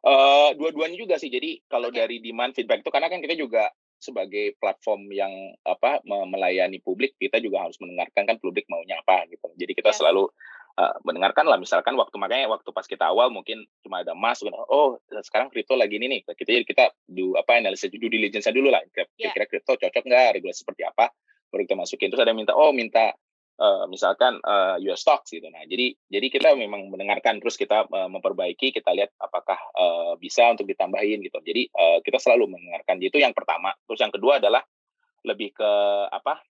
Uh, 0.03 0.51
dua-duanya 0.59 0.99
juga 0.99 1.15
sih. 1.17 1.31
Jadi 1.31 1.63
kalau 1.65 1.89
okay. 1.89 2.05
dari 2.05 2.17
demand 2.21 2.53
feedback 2.53 2.85
itu 2.85 2.91
karena 2.91 3.07
kan 3.09 3.23
kita 3.23 3.35
juga 3.39 3.71
sebagai 4.03 4.59
platform 4.59 5.07
yang 5.15 5.31
apa 5.63 6.03
melayani 6.03 6.83
publik 6.83 7.15
kita 7.15 7.39
juga 7.39 7.63
harus 7.63 7.79
mendengarkan 7.79 8.27
kan 8.27 8.35
publik 8.35 8.67
maunya 8.67 8.99
apa 8.99 9.23
gitu 9.31 9.47
jadi 9.55 9.71
kita 9.71 9.95
yeah. 9.95 9.97
selalu 10.03 10.27
uh, 10.77 10.95
mendengarkan 11.05 11.45
lah 11.45 11.57
misalkan 11.61 11.93
waktu 11.97 12.15
makanya 12.17 12.49
waktu 12.49 12.69
pas 12.73 12.85
kita 12.85 13.09
awal 13.09 13.29
mungkin 13.29 13.65
cuma 13.85 14.01
ada 14.01 14.17
emas 14.17 14.41
oh 14.45 14.97
sekarang 15.23 15.53
kripto 15.53 15.77
lagi 15.77 15.97
ini 15.97 16.19
nih 16.19 16.19
kita 16.33 16.49
jadi 16.49 16.65
kita 16.65 16.85
do 17.09 17.37
apa 17.37 17.59
analisis 17.59 17.91
due 17.93 18.09
diligence 18.09 18.49
dulu 18.49 18.73
lah 18.73 18.81
iya. 18.85 19.05
kira-kira 19.33 19.45
kripto 19.49 19.77
cocok 19.77 20.03
nggak 20.03 20.39
regulasi 20.39 20.65
seperti 20.65 20.83
apa 20.85 21.13
baru 21.53 21.69
kita 21.69 21.77
masukin 21.77 22.07
terus 22.09 22.23
ada 22.25 22.33
minta 22.33 22.53
oh 22.57 22.73
minta 22.73 23.13
uh, 23.61 23.85
misalkan 23.89 24.41
uh, 24.41 24.79
eh, 24.79 24.89
US 24.89 25.05
stocks 25.05 25.29
gitu. 25.33 25.45
Nah, 25.49 25.61
jadi 25.69 25.93
jadi 26.09 26.27
kita 26.31 26.49
memang 26.57 26.89
mendengarkan 26.89 27.37
terus 27.37 27.59
kita 27.59 27.85
uh, 27.85 28.09
memperbaiki, 28.09 28.73
kita 28.73 28.89
lihat 28.95 29.13
apakah 29.21 29.59
uh, 29.77 30.13
bisa 30.17 30.49
untuk 30.49 30.65
ditambahin 30.65 31.21
gitu. 31.21 31.37
Jadi 31.43 31.69
uh, 31.73 31.99
kita 32.01 32.17
selalu 32.17 32.57
mendengarkan. 32.57 32.97
Itu 33.01 33.21
yang 33.21 33.35
pertama. 33.35 33.73
Terus 33.85 33.99
yang 34.01 34.13
kedua 34.13 34.41
adalah 34.41 34.63
lebih 35.23 35.53
ke 35.53 35.71
apa? 36.09 36.41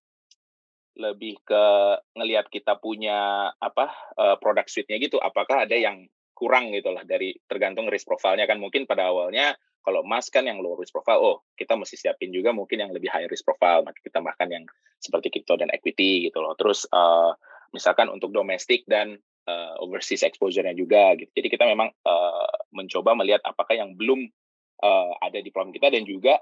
Lebih 0.94 1.42
ke 1.42 1.66
ngelihat 2.13 2.50
kita 2.54 2.78
punya 2.78 3.50
apa 3.57 3.90
uh, 4.18 4.38
produk 4.38 4.66
suite-nya 4.69 5.01
gitu. 5.01 5.18
Apakah 5.18 5.66
ada 5.66 5.74
yang 5.74 6.06
kurang 6.34 6.74
gitu 6.74 6.90
lah 6.94 7.06
dari 7.06 7.34
tergantung 7.45 7.89
risk 7.89 8.10
profile-nya 8.10 8.50
kan 8.50 8.58
mungkin 8.58 8.89
pada 8.89 9.10
awalnya 9.10 9.53
kalau 9.84 10.00
emas 10.01 10.32
kan 10.32 10.48
yang 10.48 10.63
low 10.63 10.79
risk 10.79 10.96
profile, 10.96 11.20
oh 11.20 11.38
kita 11.60 11.75
mesti 11.75 12.00
siapin 12.00 12.32
juga 12.32 12.56
mungkin 12.56 12.79
yang 12.79 12.91
lebih 12.96 13.12
high 13.12 13.27
risk 13.27 13.44
profile, 13.44 13.84
maka 13.84 14.00
kita 14.00 14.24
makan 14.24 14.48
yang 14.48 14.63
seperti 14.96 15.27
crypto 15.27 15.60
dan 15.60 15.68
equity 15.75 16.32
gitu 16.32 16.39
loh. 16.39 16.56
Terus 16.56 16.88
uh, 16.88 17.36
misalkan 17.75 18.08
untuk 18.08 18.32
domestik 18.32 18.88
dan 18.88 19.20
uh, 19.44 19.75
overseas 19.84 20.24
exposure-nya 20.24 20.72
juga 20.72 21.20
gitu. 21.20 21.27
Jadi 21.36 21.48
kita 21.51 21.68
memang 21.68 21.91
uh, 22.08 22.56
mencoba 22.72 23.12
melihat 23.20 23.44
apakah 23.44 23.75
yang 23.75 23.91
belum 24.00 24.24
uh, 24.79 25.13
ada 25.20 25.44
di 25.44 25.51
platform 25.51 25.75
kita 25.75 25.91
dan 25.91 26.08
juga 26.08 26.39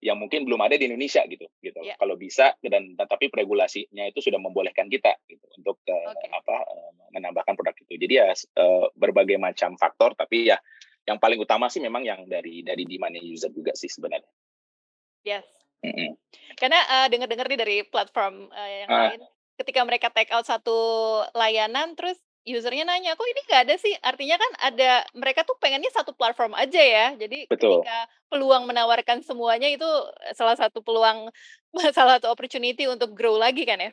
yang 0.00 0.16
mungkin 0.16 0.48
belum 0.48 0.60
ada 0.64 0.80
di 0.80 0.88
Indonesia 0.88 1.20
gitu 1.28 1.44
gitu 1.60 1.80
yeah. 1.84 1.96
kalau 2.00 2.16
bisa 2.16 2.56
dan, 2.64 2.96
tapi 2.96 3.28
regulasinya 3.28 4.08
itu 4.08 4.24
sudah 4.24 4.40
membolehkan 4.40 4.88
kita 4.88 5.12
gitu 5.28 5.44
untuk 5.60 5.76
uh, 5.92 6.08
okay. 6.08 6.32
apa 6.32 6.56
uh, 6.64 6.90
menambahkan 7.12 7.52
produk 7.52 7.76
itu 7.84 8.00
jadi 8.00 8.14
ya 8.24 8.26
uh, 8.32 8.88
berbagai 8.96 9.36
macam 9.36 9.76
faktor 9.76 10.16
tapi 10.16 10.48
ya 10.48 10.56
yang 11.08 11.20
paling 11.20 11.40
utama 11.40 11.68
sih 11.68 11.80
memang 11.80 12.04
yang 12.04 12.24
dari 12.28 12.64
dari 12.64 12.84
demand 12.84 13.16
user 13.20 13.50
juga 13.52 13.72
sih 13.74 13.88
sebenarnya. 13.88 14.30
Yes. 15.24 15.44
Mm 15.80 15.92
-hmm. 15.96 16.10
Karena 16.60 16.80
uh, 16.86 17.06
dengar-dengar 17.08 17.46
nih 17.48 17.60
dari 17.60 17.76
platform 17.88 18.52
uh, 18.52 18.70
yang 18.84 18.88
ah. 18.92 19.00
lain, 19.16 19.20
ketika 19.56 19.80
mereka 19.84 20.12
take 20.12 20.28
out 20.28 20.44
satu 20.44 20.76
layanan, 21.32 21.96
terus 21.96 22.20
usernya 22.48 22.88
nanya, 22.88 23.12
kok 23.14 23.28
ini 23.28 23.40
nggak 23.44 23.62
ada 23.68 23.74
sih? 23.76 23.92
Artinya 24.00 24.40
kan 24.40 24.50
ada 24.72 24.90
mereka 25.12 25.44
tuh 25.44 25.56
pengennya 25.60 25.92
satu 25.92 26.16
platform 26.16 26.56
aja 26.56 26.80
ya. 26.80 27.06
Jadi 27.16 27.46
Betul. 27.46 27.84
ketika 27.84 28.08
peluang 28.32 28.64
menawarkan 28.64 29.20
semuanya 29.20 29.68
itu 29.68 29.86
salah 30.32 30.56
satu 30.56 30.80
peluang, 30.80 31.28
salah 31.96 32.16
satu 32.18 32.32
opportunity 32.32 32.88
untuk 32.88 33.12
grow 33.12 33.36
lagi 33.36 33.68
kan 33.68 33.80
ya? 33.80 33.92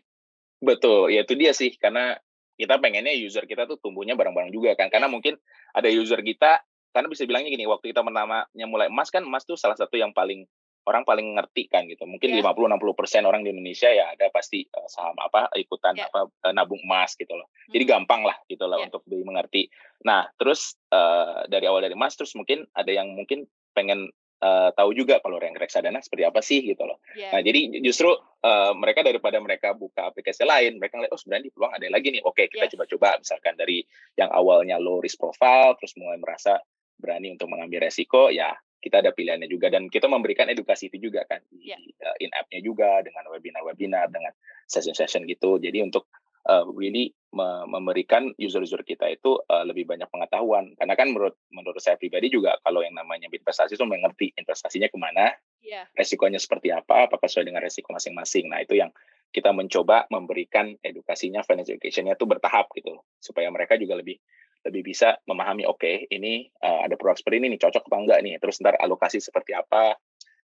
Betul, 0.57 1.13
ya 1.13 1.21
itu 1.21 1.37
dia 1.37 1.53
sih 1.53 1.75
karena 1.77 2.17
kita 2.57 2.81
pengennya 2.81 3.13
user 3.13 3.45
kita 3.45 3.69
tuh 3.69 3.77
tumbuhnya 3.77 4.17
bareng-bareng 4.17 4.49
juga 4.49 4.73
kan. 4.73 4.89
Karena 4.89 5.11
mungkin 5.11 5.37
ada 5.75 5.91
user 5.91 6.23
kita 6.23 6.63
karena 6.95 7.13
bisa 7.13 7.29
bilangnya 7.29 7.53
gini, 7.53 7.69
waktu 7.69 7.93
kita 7.93 8.01
menamanya 8.01 8.65
mulai 8.65 8.89
emas 8.89 9.13
kan 9.13 9.21
emas 9.21 9.45
tuh 9.45 9.53
salah 9.53 9.77
satu 9.77 10.01
yang 10.01 10.15
paling 10.17 10.49
orang 10.87 11.03
paling 11.03 11.35
ngerti 11.35 11.67
kan 11.67 11.83
gitu. 11.91 12.07
Mungkin 12.07 12.31
yeah. 12.31 12.47
50-60 12.55 12.95
persen 12.95 13.27
orang 13.27 13.43
di 13.43 13.51
Indonesia 13.51 13.91
ya 13.91 14.15
ada 14.15 14.31
pasti 14.31 14.63
uh, 14.71 14.87
saham 14.87 15.19
apa 15.19 15.51
ikutan 15.59 15.99
yeah. 15.99 16.07
apa 16.07 16.31
uh, 16.47 16.53
nabung 16.55 16.79
emas 16.87 17.19
gitu 17.19 17.35
loh. 17.35 17.51
Hmm. 17.51 17.75
Jadi 17.75 17.83
gampang 17.83 18.23
lah 18.23 18.39
gitu 18.47 18.63
loh 18.63 18.79
yeah. 18.79 18.87
untuk 18.87 19.03
dimengerti. 19.03 19.67
Nah 20.07 20.31
terus 20.39 20.79
uh, 20.95 21.43
dari 21.51 21.67
awal 21.67 21.83
dari 21.83 21.93
emas 21.93 22.15
terus 22.15 22.31
mungkin 22.39 22.63
ada 22.71 22.87
yang 22.87 23.11
mungkin 23.11 23.43
pengen 23.75 24.07
uh, 24.39 24.71
tahu 24.73 24.95
juga 24.95 25.19
kalau 25.19 25.37
yang 25.43 25.59
reksadana 25.59 25.99
seperti 25.99 26.23
apa 26.23 26.39
sih 26.39 26.63
gitu 26.63 26.87
loh. 26.87 27.03
Yeah. 27.19 27.35
Nah 27.35 27.43
jadi 27.43 27.83
justru 27.83 28.15
uh, 28.47 28.71
mereka 28.71 29.03
daripada 29.03 29.43
mereka 29.43 29.75
buka 29.75 30.07
aplikasi 30.07 30.47
lain, 30.47 30.79
mereka 30.79 31.03
ngeliat 31.03 31.11
oh 31.11 31.19
sebenarnya 31.19 31.51
di 31.51 31.53
peluang 31.53 31.75
ada 31.75 31.87
lagi 31.91 32.07
nih. 32.15 32.23
Oke 32.23 32.47
kita 32.47 32.71
coba-coba 32.71 33.19
misalkan 33.19 33.59
dari 33.59 33.83
yang 34.15 34.31
awalnya 34.31 34.79
low 34.79 35.03
risk 35.03 35.19
profile, 35.19 35.75
terus 35.75 35.91
mulai 35.99 36.15
merasa 36.15 36.63
berani 36.97 37.35
untuk 37.35 37.51
mengambil 37.51 37.85
resiko, 37.85 38.33
ya 38.33 38.55
kita 38.77 39.01
ada 39.01 39.11
pilihannya 39.11 39.49
juga 39.49 39.73
dan 39.73 39.89
kita 39.89 40.05
memberikan 40.05 40.47
edukasi 40.47 40.87
itu 40.87 41.09
juga 41.09 41.25
kan 41.25 41.41
di 41.49 41.73
yeah. 41.73 41.79
uh, 42.05 42.17
in 42.21 42.29
app-nya 42.33 42.61
juga 42.61 43.01
dengan 43.01 43.25
webinar-webinar 43.33 44.13
dengan 44.13 44.33
session-session 44.69 45.25
gitu. 45.25 45.57
Jadi 45.57 45.81
untuk 45.81 46.07
uh, 46.47 46.65
really 46.73 47.13
memberikan 47.67 48.33
user-user 48.39 48.81
kita 48.81 49.11
itu 49.11 49.37
uh, 49.37 49.63
lebih 49.67 49.85
banyak 49.85 50.07
pengetahuan 50.09 50.73
karena 50.79 50.95
kan 50.97 51.11
menurut 51.11 51.35
menurut 51.51 51.77
saya 51.83 51.99
pribadi 51.99 52.33
juga 52.33 52.55
kalau 52.63 52.81
yang 52.81 52.95
namanya 52.95 53.29
investasi 53.29 53.77
itu 53.77 53.85
mengerti 53.85 54.31
investasinya 54.33 54.87
ke 54.87 54.97
mana, 54.97 55.35
yeah. 55.61 55.85
resikonya 55.93 56.39
seperti 56.39 56.71
apa, 56.71 57.11
apakah 57.11 57.27
sesuai 57.27 57.51
dengan 57.51 57.61
resiko 57.61 57.91
masing-masing. 57.91 58.47
Nah 58.47 58.63
itu 58.63 58.79
yang 58.79 58.89
kita 59.27 59.51
mencoba 59.51 60.07
memberikan 60.07 60.71
edukasinya, 60.79 61.43
financial 61.43 61.75
education-nya 61.75 62.15
itu 62.15 62.25
bertahap 62.25 62.71
gitu 62.79 62.95
supaya 63.19 63.51
mereka 63.51 63.75
juga 63.75 63.99
lebih 63.99 64.17
lebih 64.67 64.91
bisa 64.91 65.15
memahami 65.23 65.63
oke 65.63 65.79
okay, 65.79 66.03
ini 66.11 66.51
uh, 66.59 66.83
ada 66.83 66.99
produk 66.99 67.15
seperti 67.15 67.39
ini 67.39 67.55
nih 67.55 67.61
cocok 67.63 67.87
apa 67.87 67.97
enggak 67.97 68.19
nih 68.19 68.35
terus 68.43 68.59
ntar 68.59 68.75
alokasi 68.75 69.23
seperti 69.23 69.55
apa 69.55 69.95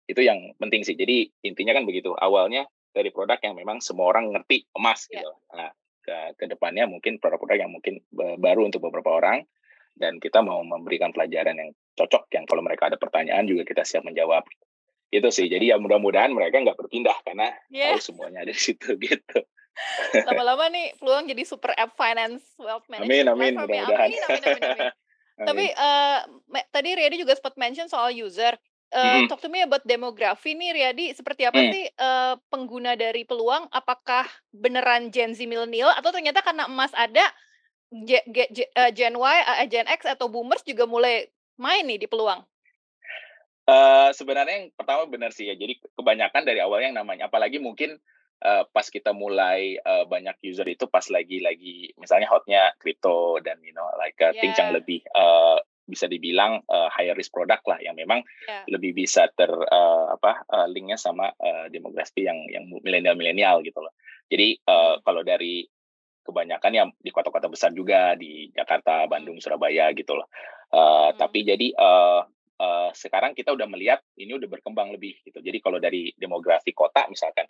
itu 0.08 0.22
yang 0.24 0.52
penting 0.60 0.84
sih. 0.84 0.96
Jadi 1.00 1.32
intinya 1.48 1.76
kan 1.76 1.84
begitu 1.88 2.12
awalnya 2.16 2.68
dari 2.92 3.10
produk 3.10 3.40
yang 3.40 3.56
memang 3.56 3.80
semua 3.80 4.12
orang 4.12 4.36
ngerti 4.36 4.68
emas 4.76 5.08
yeah. 5.08 5.24
gitu. 5.24 5.32
Nah 5.56 5.72
ke, 6.04 6.16
ke 6.36 6.46
depannya 6.52 6.84
mungkin 6.84 7.16
produk-produk 7.24 7.58
yang 7.68 7.72
mungkin 7.72 8.04
baru 8.40 8.68
untuk 8.68 8.84
beberapa 8.84 9.16
orang 9.16 9.48
dan 9.96 10.20
kita 10.20 10.44
mau 10.44 10.60
memberikan 10.66 11.16
pelajaran 11.16 11.56
yang 11.56 11.70
cocok 11.96 12.28
yang 12.34 12.44
kalau 12.50 12.66
mereka 12.66 12.92
ada 12.92 12.98
pertanyaan 13.00 13.48
juga 13.48 13.64
kita 13.64 13.88
siap 13.88 14.04
menjawab. 14.04 14.44
Itu 15.14 15.30
sih. 15.30 15.48
Jadi 15.48 15.72
ya 15.72 15.80
mudah-mudahan 15.80 16.34
mereka 16.36 16.60
nggak 16.60 16.76
berpindah 16.76 17.16
karena 17.24 17.54
yeah. 17.72 17.96
tahu 17.96 18.02
semuanya 18.04 18.44
ada 18.44 18.52
di 18.52 18.60
situ 18.60 18.98
gitu 19.06 19.40
lama-lama 20.30 20.70
nih 20.70 20.94
peluang 21.02 21.26
jadi 21.26 21.44
super 21.44 21.74
app 21.74 21.98
finance 21.98 22.46
wealth 22.62 22.86
management 22.88 23.34
amin 23.34 23.54
amin 23.54 23.54
mudah-mudahan 23.58 24.10
amin, 24.10 24.22
amin, 24.30 24.44
amin, 24.46 24.64
amin. 24.70 24.92
tapi 25.50 25.66
uh, 25.74 26.20
tadi 26.70 26.90
Riyadi 26.94 27.18
juga 27.26 27.34
sempat 27.34 27.58
mention 27.58 27.90
soal 27.90 28.14
user 28.14 28.54
Uh, 28.94 29.26
Talk 29.26 29.42
to 29.42 29.50
me 29.50 29.66
about 29.66 29.82
demografi 29.90 30.54
nih 30.54 30.70
Riyadi, 30.70 31.18
seperti 31.18 31.50
apa 31.50 31.58
hmm. 31.58 31.72
sih 31.74 31.84
uh, 31.98 32.38
pengguna 32.54 32.94
dari 32.94 33.26
peluang? 33.26 33.66
Apakah 33.74 34.30
beneran 34.54 35.10
Gen 35.10 35.34
Z 35.34 35.42
milenial 35.50 35.90
atau 35.98 36.14
ternyata 36.14 36.46
karena 36.46 36.70
emas 36.70 36.94
ada 36.94 37.26
G, 37.90 38.22
G, 38.30 38.38
G, 38.54 38.70
uh, 38.78 38.94
Gen 38.94 39.18
Y, 39.18 39.38
uh, 39.50 39.66
Gen 39.66 39.90
X 39.90 40.06
atau 40.06 40.30
Boomers 40.30 40.62
juga 40.62 40.86
mulai 40.86 41.26
main 41.58 41.82
nih 41.90 42.06
di 42.06 42.08
peluang? 42.10 42.46
Uh, 43.66 44.14
sebenarnya 44.14 44.62
yang 44.62 44.70
pertama 44.78 45.10
benar 45.10 45.34
sih 45.34 45.50
ya. 45.50 45.58
Jadi 45.58 45.82
kebanyakan 45.98 46.46
dari 46.46 46.62
awal 46.62 46.86
yang 46.86 46.94
namanya, 46.94 47.34
apalagi 47.34 47.58
mungkin 47.58 47.98
uh, 48.44 48.64
pas 48.70 48.86
kita 48.86 49.16
mulai 49.16 49.80
uh, 49.80 50.06
banyak 50.06 50.36
user 50.44 50.68
itu 50.68 50.86
pas 50.92 51.04
lagi 51.10 51.40
lagi 51.40 51.90
misalnya 51.98 52.28
hotnya 52.30 52.76
crypto 52.78 53.40
dan 53.40 53.58
you 53.64 53.72
know 53.72 53.88
like 53.96 54.20
uh, 54.20 54.30
yeah. 54.36 54.42
things 54.44 54.60
yang 54.60 54.76
lebih 54.76 55.02
uh, 55.16 55.58
bisa 55.84 56.08
dibilang 56.08 56.64
uh, 56.72 56.88
higher 56.92 57.16
risk 57.16 57.36
produk 57.36 57.60
lah 57.68 57.80
yang 57.84 57.96
memang 57.96 58.24
yeah. 58.48 58.64
lebih 58.72 58.96
bisa 58.96 59.28
ter 59.36 59.52
uh, 59.52 60.06
apa 60.16 60.48
uh, 60.48 60.68
linknya 60.72 60.96
sama 60.96 61.28
uh, 61.36 61.68
demografi 61.68 62.24
yang 62.24 62.40
yang 62.48 62.68
milenial 62.84 63.16
milenial 63.20 63.60
gitu 63.64 63.84
loh. 63.84 63.92
Jadi 64.32 64.64
uh, 64.64 65.04
kalau 65.04 65.28
dari 65.28 65.68
kebanyakan 66.24 66.72
yang 66.72 66.90
di 66.96 67.12
kota-kota 67.12 67.52
besar 67.52 67.76
juga 67.76 68.16
di 68.16 68.48
Jakarta, 68.56 69.04
Bandung, 69.12 69.44
Surabaya 69.44 69.92
gitu 69.92 70.16
loh. 70.16 70.32
Uh, 70.72 71.12
hmm. 71.12 71.20
Tapi 71.20 71.40
jadi 71.44 71.68
uh, 71.76 72.24
uh, 72.64 72.90
sekarang 72.96 73.36
kita 73.36 73.52
udah 73.52 73.68
melihat 73.68 74.00
ini 74.16 74.40
udah 74.40 74.48
berkembang 74.48 74.96
lebih 74.96 75.20
gitu. 75.28 75.44
Jadi 75.44 75.60
kalau 75.60 75.84
dari 75.84 76.16
demografi 76.16 76.72
kota 76.72 77.12
misalkan 77.12 77.46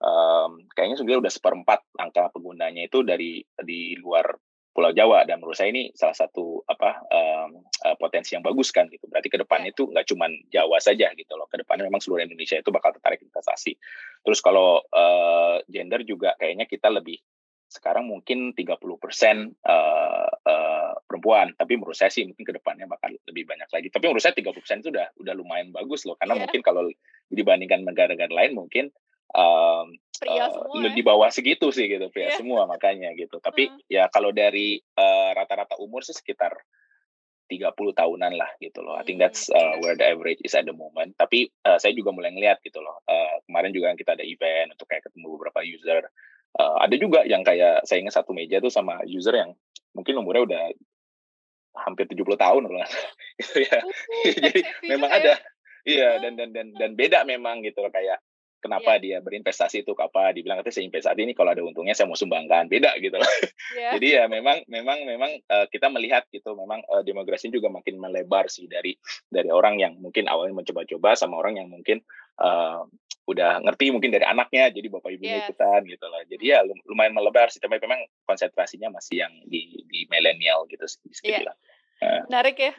um, 0.00 0.64
kayaknya 0.72 0.96
sebenarnya 1.00 1.22
udah 1.28 1.34
seperempat 1.34 1.80
angka 1.96 2.32
penggunanya 2.32 2.88
itu 2.88 3.04
dari 3.06 3.40
di 3.60 3.96
luar 4.00 4.36
Pulau 4.76 4.92
Jawa 4.92 5.24
dan 5.24 5.40
menurut 5.40 5.56
saya 5.56 5.72
ini 5.72 5.88
salah 5.96 6.12
satu 6.12 6.60
apa 6.68 7.00
um, 7.08 7.64
uh, 7.64 7.96
potensi 7.96 8.36
yang 8.36 8.44
bagus 8.44 8.68
kan 8.68 8.92
gitu. 8.92 9.08
Berarti 9.08 9.32
ke 9.32 9.40
depannya 9.40 9.72
itu 9.72 9.88
nggak 9.88 10.04
cuma 10.04 10.28
Jawa 10.52 10.76
saja 10.84 11.08
gitu 11.16 11.32
loh. 11.32 11.48
Ke 11.48 11.64
depannya 11.64 11.88
memang 11.88 12.04
seluruh 12.04 12.20
Indonesia 12.20 12.60
itu 12.60 12.68
bakal 12.68 12.92
tertarik 12.92 13.24
investasi. 13.24 13.72
Terus 14.20 14.44
kalau 14.44 14.84
uh, 14.92 15.64
gender 15.64 16.04
juga 16.04 16.36
kayaknya 16.36 16.68
kita 16.68 16.92
lebih 16.92 17.16
sekarang 17.66 18.06
mungkin 18.06 18.52
30 18.52 18.78
persen 19.00 19.56
uh, 19.64 20.28
uh, 20.44 20.92
perempuan, 21.08 21.56
tapi 21.56 21.80
menurut 21.80 21.96
saya 21.98 22.12
sih 22.12 22.28
mungkin 22.28 22.44
ke 22.44 22.54
depannya 22.54 22.84
bakal 22.86 23.10
lebih 23.26 23.48
banyak 23.48 23.66
lagi. 23.72 23.88
Tapi 23.88 24.04
menurut 24.06 24.22
saya 24.22 24.36
30 24.36 24.60
persen 24.60 24.78
itu 24.84 24.92
udah 24.92 25.08
udah 25.18 25.34
lumayan 25.34 25.72
bagus 25.72 26.04
loh, 26.04 26.14
karena 26.20 26.36
yeah. 26.36 26.42
mungkin 26.46 26.60
kalau 26.60 26.86
dibandingkan 27.32 27.82
negara-negara 27.82 28.30
lain 28.30 28.54
mungkin 28.54 28.92
um, 29.34 29.96
pria 30.16 30.46
uh, 30.46 30.52
semua, 30.52 30.90
di 30.94 31.02
bawah 31.02 31.28
segitu 31.32 31.68
sih 31.74 31.90
gitu 31.90 32.06
pria 32.12 32.30
yeah. 32.30 32.38
semua 32.38 32.68
makanya 32.68 33.10
gitu. 33.16 33.42
Tapi 33.42 33.72
uh. 33.72 33.78
ya 33.90 34.06
kalau 34.12 34.30
dari 34.30 34.78
rata-rata 35.34 35.74
uh, 35.78 35.82
umur 35.82 36.06
sih 36.06 36.14
sekitar 36.14 36.54
30 37.46 37.74
tahunan 37.94 38.32
lah 38.34 38.50
gitu 38.58 38.82
loh. 38.82 38.98
I 38.98 39.06
think 39.06 39.22
that's 39.22 39.46
uh, 39.50 39.78
where 39.78 39.94
the 39.94 40.02
average 40.02 40.42
is 40.42 40.54
at 40.58 40.66
the 40.66 40.74
moment. 40.74 41.14
Tapi 41.14 41.46
uh, 41.62 41.78
saya 41.78 41.94
juga 41.94 42.10
mulai 42.10 42.34
ngeliat 42.34 42.58
gitu 42.66 42.82
loh. 42.82 43.00
Uh, 43.06 43.38
kemarin 43.46 43.70
juga 43.70 43.94
kita 43.94 44.18
ada 44.18 44.26
event 44.26 44.74
untuk 44.74 44.90
kayak 44.90 45.06
ketemu 45.06 45.26
beberapa 45.38 45.62
user. 45.62 46.10
Uh, 46.58 46.76
ada 46.82 46.94
juga 46.98 47.22
yang 47.22 47.46
kayak 47.46 47.86
saya 47.86 48.02
ingat 48.02 48.18
satu 48.18 48.34
meja 48.34 48.58
tuh 48.58 48.72
sama 48.72 48.98
user 49.06 49.38
yang 49.38 49.54
mungkin 49.94 50.18
umurnya 50.18 50.42
udah 50.42 50.62
hampir 51.86 52.10
70 52.10 52.34
tahun 52.34 52.62
loh. 52.66 52.82
gitu 53.40 53.62
ya. 53.62 53.78
Jadi 54.42 54.60
memang 54.90 55.10
ya. 55.14 55.18
ada 55.22 55.32
iya 55.86 56.18
dan 56.18 56.34
dan 56.34 56.50
dan 56.50 56.66
dan 56.74 56.90
beda 56.98 57.22
memang 57.22 57.62
gitu 57.62 57.78
loh 57.78 57.94
kayak 57.94 58.18
kenapa 58.66 58.98
yeah. 58.98 59.02
dia 59.02 59.16
berinvestasi 59.22 59.86
itu 59.86 59.94
apa 59.94 60.34
dibilang 60.34 60.58
katanya 60.58 60.74
saya 60.74 60.84
investasi 60.90 61.20
ini 61.22 61.32
kalau 61.38 61.54
ada 61.54 61.62
untungnya 61.62 61.94
saya 61.94 62.10
mau 62.10 62.18
sumbangkan 62.18 62.66
beda 62.66 62.98
gitu 62.98 63.14
loh 63.14 63.32
yeah. 63.78 63.92
jadi 63.94 64.06
ya 64.06 64.24
memang 64.26 64.66
memang 64.66 65.06
memang 65.06 65.30
uh, 65.46 65.70
kita 65.70 65.86
melihat 65.94 66.26
gitu 66.34 66.58
memang 66.58 66.82
uh, 66.90 67.06
demografi 67.06 67.46
juga 67.54 67.70
makin 67.70 68.02
melebar 68.02 68.50
sih 68.50 68.66
dari 68.66 68.98
dari 69.30 69.48
orang 69.54 69.78
yang 69.78 69.94
mungkin 70.02 70.26
awalnya 70.26 70.58
mencoba-coba 70.58 71.14
sama 71.14 71.38
orang 71.38 71.62
yang 71.62 71.70
mungkin 71.70 72.02
uh, 72.42 72.82
udah 73.26 73.58
ngerti 73.62 73.90
mungkin 73.90 74.14
dari 74.14 74.22
anaknya 74.22 74.70
jadi 74.70 74.86
bapak 74.86 75.10
ibunya 75.18 75.42
yeah. 75.42 75.46
ikutan 75.50 75.82
gitu 75.86 76.06
loh 76.06 76.22
jadi 76.26 76.44
ya 76.46 76.58
lumayan 76.86 77.14
melebar 77.14 77.50
sih 77.50 77.58
tapi 77.58 77.78
memang 77.82 78.02
konsentrasinya 78.22 78.90
masih 78.90 79.26
yang 79.26 79.32
di 79.46 79.82
di 79.86 80.06
milenial 80.10 80.66
gitu 80.70 80.86
sih 80.86 81.02
bisa 81.06 81.22
yeah. 81.22 81.30
dibilang 81.42 81.58
uh. 82.02 82.22
menarik 82.30 82.56
ya 82.58 82.72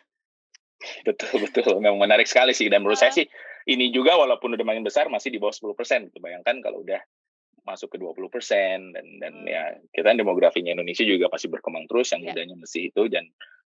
betul 1.07 1.43
betul 1.43 1.83
memang 1.83 1.99
menarik 1.99 2.27
sekali 2.27 2.55
sih 2.55 2.71
dan 2.71 2.79
menurut 2.79 2.95
uh. 2.95 3.07
saya 3.07 3.11
sih 3.11 3.27
ini 3.67 3.91
juga 3.91 4.15
walaupun 4.15 4.55
udah 4.55 4.65
makin 4.65 4.87
besar 4.87 5.11
masih 5.11 5.27
di 5.27 5.39
bawah 5.43 5.51
10 5.51 5.75
persen. 5.75 5.99
Gitu. 6.07 6.23
Bayangkan 6.23 6.63
kalau 6.63 6.81
udah 6.87 6.99
masuk 7.67 7.91
ke 7.91 7.97
20 7.99 8.31
persen 8.31 8.95
dan 8.95 9.05
dan 9.19 9.33
hmm. 9.43 9.51
ya 9.51 9.75
kita 9.91 10.15
demografinya 10.15 10.71
Indonesia 10.71 11.03
juga 11.03 11.27
pasti 11.27 11.51
berkembang 11.51 11.83
terus 11.91 12.15
yang 12.15 12.23
yeah. 12.23 12.31
mudanya 12.31 12.55
mesti 12.55 12.87
itu 12.87 13.11
dan 13.11 13.27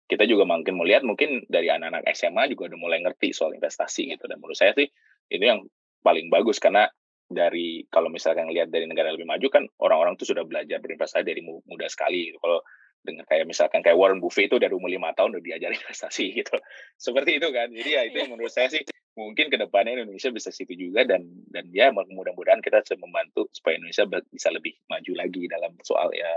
kita 0.08 0.24
juga 0.24 0.48
makin 0.48 0.80
melihat 0.80 1.04
mungkin 1.04 1.44
dari 1.44 1.68
anak-anak 1.68 2.08
SMA 2.16 2.48
juga 2.56 2.72
udah 2.72 2.78
mulai 2.80 3.04
ngerti 3.04 3.36
soal 3.36 3.52
investasi 3.52 4.16
gitu 4.16 4.24
dan 4.32 4.40
menurut 4.40 4.56
saya 4.56 4.72
sih 4.72 4.88
ini 5.28 5.44
yang 5.44 5.60
paling 6.00 6.32
bagus 6.32 6.56
karena 6.56 6.88
dari 7.28 7.84
kalau 7.88 8.08
misalkan 8.08 8.48
lihat 8.48 8.72
dari 8.72 8.88
negara 8.88 9.12
lebih 9.12 9.28
maju 9.28 9.46
kan 9.52 9.64
orang-orang 9.80 10.16
tuh 10.16 10.28
sudah 10.28 10.44
belajar 10.44 10.80
berinvestasi 10.80 11.24
dari 11.24 11.40
muda 11.44 11.86
sekali 11.88 12.32
gitu. 12.32 12.40
Kalau 12.40 12.60
dengan 13.02 13.26
kayak 13.26 13.50
misalkan 13.50 13.82
kayak 13.82 13.98
Warren 13.98 14.22
Buffett 14.22 14.48
itu 14.48 14.56
dari 14.62 14.72
umur 14.72 14.88
lima 14.88 15.10
tahun 15.12 15.38
udah 15.38 15.44
diajarin 15.44 15.78
investasi 15.82 16.32
gitu 16.38 16.56
seperti 16.96 17.42
itu 17.42 17.48
kan 17.50 17.68
jadi 17.70 17.90
ya 17.90 18.02
itu 18.08 18.16
yang 18.22 18.30
menurut 18.34 18.54
saya 18.54 18.70
sih 18.70 18.82
mungkin 19.12 19.52
ke 19.52 19.60
depannya 19.60 20.00
Indonesia 20.00 20.32
bisa 20.32 20.48
situ 20.48 20.72
juga 20.72 21.04
dan 21.04 21.28
dan 21.52 21.68
ya 21.68 21.92
mudah-mudahan 21.92 22.64
kita 22.64 22.80
bisa 22.80 22.96
membantu 22.96 23.44
supaya 23.52 23.76
Indonesia 23.76 24.08
bisa 24.32 24.48
lebih 24.48 24.72
maju 24.88 25.12
lagi 25.12 25.42
dalam 25.52 25.76
soal 25.84 26.08
ya 26.16 26.30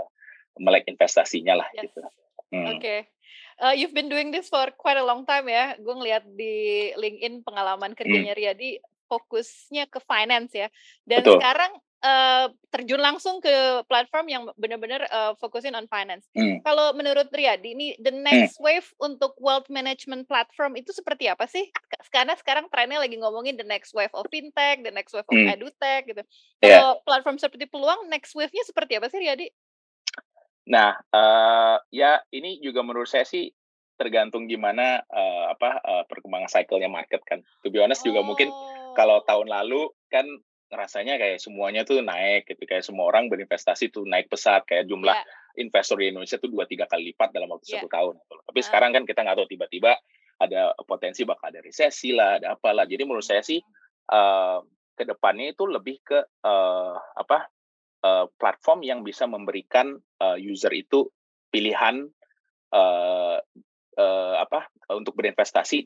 melek 0.60 0.84
investasinya 0.88 1.56
lah 1.64 1.68
yes. 1.72 1.88
gitu. 1.88 2.00
Hmm. 2.52 2.76
Oke. 2.76 2.80
Okay. 2.80 3.00
Uh, 3.56 3.72
you've 3.72 3.96
been 3.96 4.12
doing 4.12 4.28
this 4.28 4.52
for 4.52 4.68
quite 4.76 5.00
a 5.00 5.04
long 5.04 5.24
time 5.24 5.48
ya. 5.48 5.76
Gue 5.80 5.96
ngeliat 5.96 6.28
di 6.36 6.92
LinkedIn 6.96 7.40
pengalaman 7.40 7.96
kerjanya 7.96 8.36
hmm. 8.36 8.40
Riyadi 8.40 8.70
fokusnya 9.08 9.88
ke 9.88 10.00
finance 10.04 10.52
ya. 10.52 10.68
Dan 11.08 11.24
Betul. 11.24 11.40
sekarang 11.40 11.72
uh, 12.06 12.46
terjun 12.70 13.02
langsung 13.02 13.42
ke 13.42 13.82
platform 13.90 14.26
yang 14.30 14.42
benar-benar 14.54 15.02
uh, 15.10 15.32
fokusin 15.42 15.74
on 15.74 15.90
finance. 15.90 16.30
Hmm. 16.38 16.62
Kalau 16.62 16.94
menurut 16.94 17.26
Riyadi, 17.34 17.74
ini 17.74 17.86
the 17.98 18.14
hmm. 18.14 18.22
next 18.22 18.62
hmm. 18.62 18.64
wave 18.70 18.88
untuk 19.02 19.34
wealth 19.42 19.66
management 19.66 20.30
platform 20.30 20.78
itu 20.78 20.94
seperti 20.94 21.26
apa 21.26 21.50
sih? 21.50 21.66
Karena 22.14 22.38
sekarang 22.38 22.70
trennya 22.70 23.02
lagi 23.02 23.18
ngomongin 23.18 23.58
the 23.58 23.66
next 23.66 23.90
wave 23.90 24.12
of 24.14 24.30
fintech, 24.30 24.86
the 24.86 24.94
next 24.94 25.10
wave 25.10 25.26
of 25.26 25.34
hmm. 25.34 25.50
edutech 25.50 26.06
gitu. 26.06 26.22
Yeah. 26.62 26.78
Kalau 26.78 26.90
platform 27.02 27.36
seperti 27.42 27.66
peluang, 27.66 28.06
next 28.06 28.32
wave-nya 28.38 28.62
seperti 28.62 29.02
apa 29.02 29.10
sih 29.10 29.18
Riyadi? 29.18 29.46
Nah, 30.66 30.98
uh, 31.14 31.78
ya 31.94 32.22
ini 32.34 32.58
juga 32.58 32.82
menurut 32.82 33.06
saya 33.06 33.22
sih 33.26 33.50
tergantung 33.96 34.44
gimana 34.44 35.00
uh, 35.08 35.56
apa 35.56 35.80
uh, 35.80 36.04
perkembangan 36.04 36.52
cycle-nya 36.52 36.90
market 36.90 37.24
kan. 37.24 37.40
To 37.64 37.72
be 37.72 37.80
honest 37.80 38.04
oh. 38.04 38.12
juga 38.12 38.20
mungkin 38.20 38.52
kalau 38.92 39.24
tahun 39.24 39.48
lalu 39.48 39.88
kan 40.12 40.26
rasanya 40.72 41.14
kayak 41.16 41.38
semuanya 41.38 41.86
tuh 41.86 42.02
naik 42.02 42.50
gitu 42.50 42.62
kayak 42.66 42.82
semua 42.82 43.06
orang 43.06 43.30
berinvestasi 43.30 43.94
tuh 43.94 44.02
naik 44.02 44.26
pesat 44.26 44.66
kayak 44.66 44.90
jumlah 44.90 45.14
yeah. 45.14 45.62
investor 45.62 45.94
di 45.98 46.10
Indonesia 46.10 46.42
tuh 46.42 46.50
dua 46.50 46.66
tiga 46.66 46.90
kali 46.90 47.14
lipat 47.14 47.30
dalam 47.30 47.46
waktu 47.54 47.70
yeah. 47.70 47.74
satu 47.78 47.88
tahun 47.88 48.14
gitu. 48.18 48.34
tapi 48.42 48.60
uh. 48.60 48.64
sekarang 48.66 48.90
kan 48.90 49.02
kita 49.06 49.20
nggak 49.22 49.36
tahu 49.38 49.48
tiba-tiba 49.48 49.92
ada 50.36 50.76
potensi 50.84 51.24
bakal 51.24 51.48
ada 51.48 51.64
resesi 51.64 52.12
lah, 52.12 52.36
ada 52.40 52.56
apalah. 52.56 52.84
Jadi 52.84 53.02
menurut 53.08 53.24
saya 53.24 53.40
sih 53.40 53.60
uh, 54.12 54.60
ke 54.96 55.04
depannya 55.04 55.52
itu 55.52 55.64
lebih 55.68 56.00
ke 56.04 56.18
uh, 56.44 56.94
apa 56.96 57.48
uh, 58.04 58.24
platform 58.36 58.84
yang 58.84 59.00
bisa 59.04 59.24
memberikan 59.28 59.96
uh, 60.20 60.36
user 60.36 60.72
itu 60.72 61.08
pilihan 61.52 62.08
uh, 62.72 63.36
uh, 63.96 64.34
apa 64.40 64.68
untuk 64.94 65.18
berinvestasi 65.18 65.78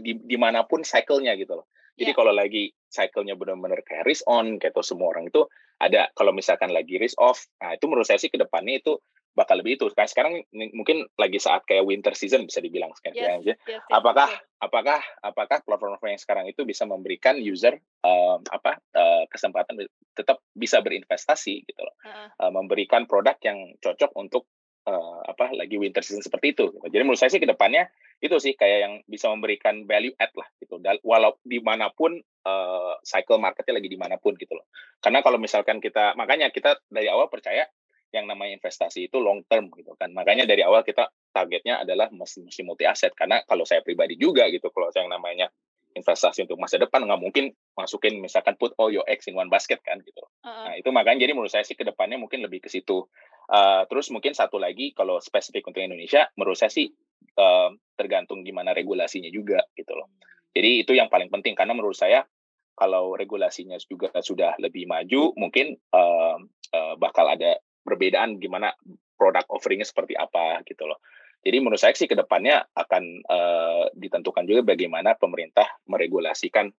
di 0.00 0.12
di 0.20 0.36
mana 0.36 0.64
pun 0.68 0.84
cycle-nya 0.84 1.32
gitu 1.40 1.60
loh. 1.60 1.66
Jadi 1.92 2.12
yeah. 2.12 2.18
kalau 2.18 2.32
lagi 2.32 2.72
cycle-nya 2.88 3.36
benar-benar 3.36 3.84
kayak 3.84 4.08
risk 4.08 4.24
on, 4.24 4.56
kayak 4.56 4.72
tuh 4.72 4.84
semua 4.84 5.12
orang 5.12 5.28
itu 5.28 5.44
ada. 5.76 6.08
Kalau 6.16 6.32
misalkan 6.32 6.72
lagi 6.72 6.96
risk 6.96 7.20
off, 7.20 7.44
nah 7.60 7.76
itu 7.76 7.84
menurut 7.84 8.08
saya 8.08 8.16
sih 8.16 8.32
ke 8.32 8.40
depannya 8.40 8.80
itu 8.80 8.96
bakal 9.32 9.60
lebih 9.60 9.80
itu. 9.80 9.88
Kayak 9.92 10.12
sekarang 10.12 10.44
mungkin 10.72 11.08
lagi 11.20 11.36
saat 11.40 11.64
kayak 11.68 11.84
winter 11.84 12.12
season 12.16 12.48
bisa 12.48 12.60
dibilang 12.60 12.92
sekarang 12.96 13.44
yes, 13.44 13.56
yes, 13.64 13.80
apakah 13.92 14.28
yes. 14.28 14.60
apakah 14.60 15.00
apakah 15.24 15.58
platform 15.64 15.96
yang 16.04 16.20
sekarang 16.20 16.44
itu 16.48 16.64
bisa 16.64 16.84
memberikan 16.84 17.36
user 17.40 17.76
um, 18.04 18.40
apa 18.48 18.80
uh, 18.96 19.24
kesempatan 19.28 19.84
tetap 20.12 20.44
bisa 20.52 20.80
berinvestasi 20.84 21.64
gitu 21.64 21.80
loh. 21.80 21.96
Uh 22.04 22.08
-uh. 22.08 22.28
Uh, 22.40 22.52
memberikan 22.52 23.08
produk 23.08 23.36
yang 23.44 23.76
cocok 23.80 24.12
untuk 24.16 24.48
uh, 24.86 25.20
apa 25.26 25.54
lagi 25.54 25.78
winter 25.78 26.02
season 26.02 26.22
seperti 26.22 26.54
itu. 26.54 26.70
Gitu. 26.74 26.86
Jadi 26.86 27.02
menurut 27.02 27.20
saya 27.20 27.30
sih 27.30 27.42
ke 27.42 27.48
depannya 27.48 27.90
itu 28.22 28.34
sih 28.38 28.54
kayak 28.54 28.78
yang 28.78 28.94
bisa 29.06 29.26
memberikan 29.30 29.82
value 29.86 30.14
add 30.18 30.32
lah 30.38 30.48
gitu. 30.62 30.78
Dan 30.78 30.98
walau 31.02 31.38
di 31.42 31.58
mana 31.58 31.90
pun 31.90 32.18
uh, 32.20 32.94
cycle 33.02 33.38
marketnya 33.42 33.78
lagi 33.82 33.88
di 33.90 33.98
mana 33.98 34.16
pun 34.18 34.34
gitu 34.38 34.54
loh. 34.54 34.66
Karena 35.02 35.22
kalau 35.22 35.38
misalkan 35.38 35.82
kita 35.82 36.14
makanya 36.14 36.50
kita 36.54 36.78
dari 36.86 37.10
awal 37.10 37.26
percaya 37.26 37.66
yang 38.12 38.28
namanya 38.28 38.60
investasi 38.60 39.08
itu 39.08 39.16
long 39.18 39.42
term 39.48 39.72
gitu 39.72 39.96
kan. 39.96 40.12
Makanya 40.12 40.44
dari 40.44 40.60
awal 40.60 40.84
kita 40.84 41.08
targetnya 41.32 41.80
adalah 41.82 42.12
mesti, 42.12 42.44
mesti 42.44 42.62
multi 42.62 42.84
aset 42.84 43.16
karena 43.16 43.40
kalau 43.48 43.64
saya 43.64 43.80
pribadi 43.80 44.20
juga 44.20 44.46
gitu 44.52 44.68
kalau 44.68 44.92
yang 44.92 45.08
namanya 45.08 45.48
investasi 45.92 46.44
untuk 46.48 46.56
masa 46.56 46.80
depan 46.80 47.04
nggak 47.04 47.20
mungkin 47.20 47.44
masukin 47.76 48.20
misalkan 48.20 48.56
put 48.56 48.72
all 48.80 48.88
your 48.88 49.04
eggs 49.08 49.28
in 49.28 49.36
one 49.36 49.52
basket 49.52 49.80
kan 49.84 50.00
gitu. 50.00 50.24
Uh-uh. 50.44 50.72
Nah 50.72 50.74
itu 50.76 50.88
makanya 50.92 51.28
jadi 51.28 51.32
menurut 51.36 51.52
saya 51.52 51.64
sih 51.64 51.76
ke 51.76 51.84
depannya 51.84 52.16
mungkin 52.20 52.44
lebih 52.44 52.64
ke 52.64 52.68
situ. 52.72 53.08
Uh, 53.52 53.84
terus 53.84 54.08
mungkin 54.08 54.32
satu 54.32 54.56
lagi 54.56 54.96
kalau 54.96 55.20
spesifik 55.20 55.68
untuk 55.68 55.84
Indonesia 55.84 56.24
menurut 56.40 56.56
saya 56.56 56.72
sih 56.72 56.88
uh, 57.36 57.68
tergantung 58.00 58.40
gimana 58.40 58.72
regulasinya 58.72 59.28
juga 59.28 59.60
gitu 59.76 59.92
loh. 59.92 60.08
Jadi 60.56 60.80
itu 60.80 60.96
yang 60.96 61.12
paling 61.12 61.28
penting 61.28 61.52
karena 61.52 61.76
menurut 61.76 61.92
saya 61.92 62.24
kalau 62.72 63.12
regulasinya 63.12 63.76
juga 63.84 64.08
sudah 64.24 64.56
lebih 64.56 64.88
maju 64.88 65.36
mungkin 65.36 65.76
uh, 65.92 66.40
uh, 66.72 66.94
bakal 66.96 67.28
ada 67.28 67.60
perbedaan 67.84 68.40
gimana 68.40 68.72
produk 69.20 69.44
offeringnya 69.52 69.84
seperti 69.84 70.16
apa 70.16 70.64
gitu 70.64 70.88
loh. 70.88 71.04
Jadi 71.44 71.56
menurut 71.60 71.76
saya 71.76 71.92
sih 71.92 72.08
ke 72.08 72.16
depannya 72.16 72.64
akan 72.72 73.04
uh, 73.26 73.84
ditentukan 73.92 74.48
juga 74.48 74.72
bagaimana 74.72 75.12
pemerintah 75.18 75.66
meregulasikan 75.90 76.72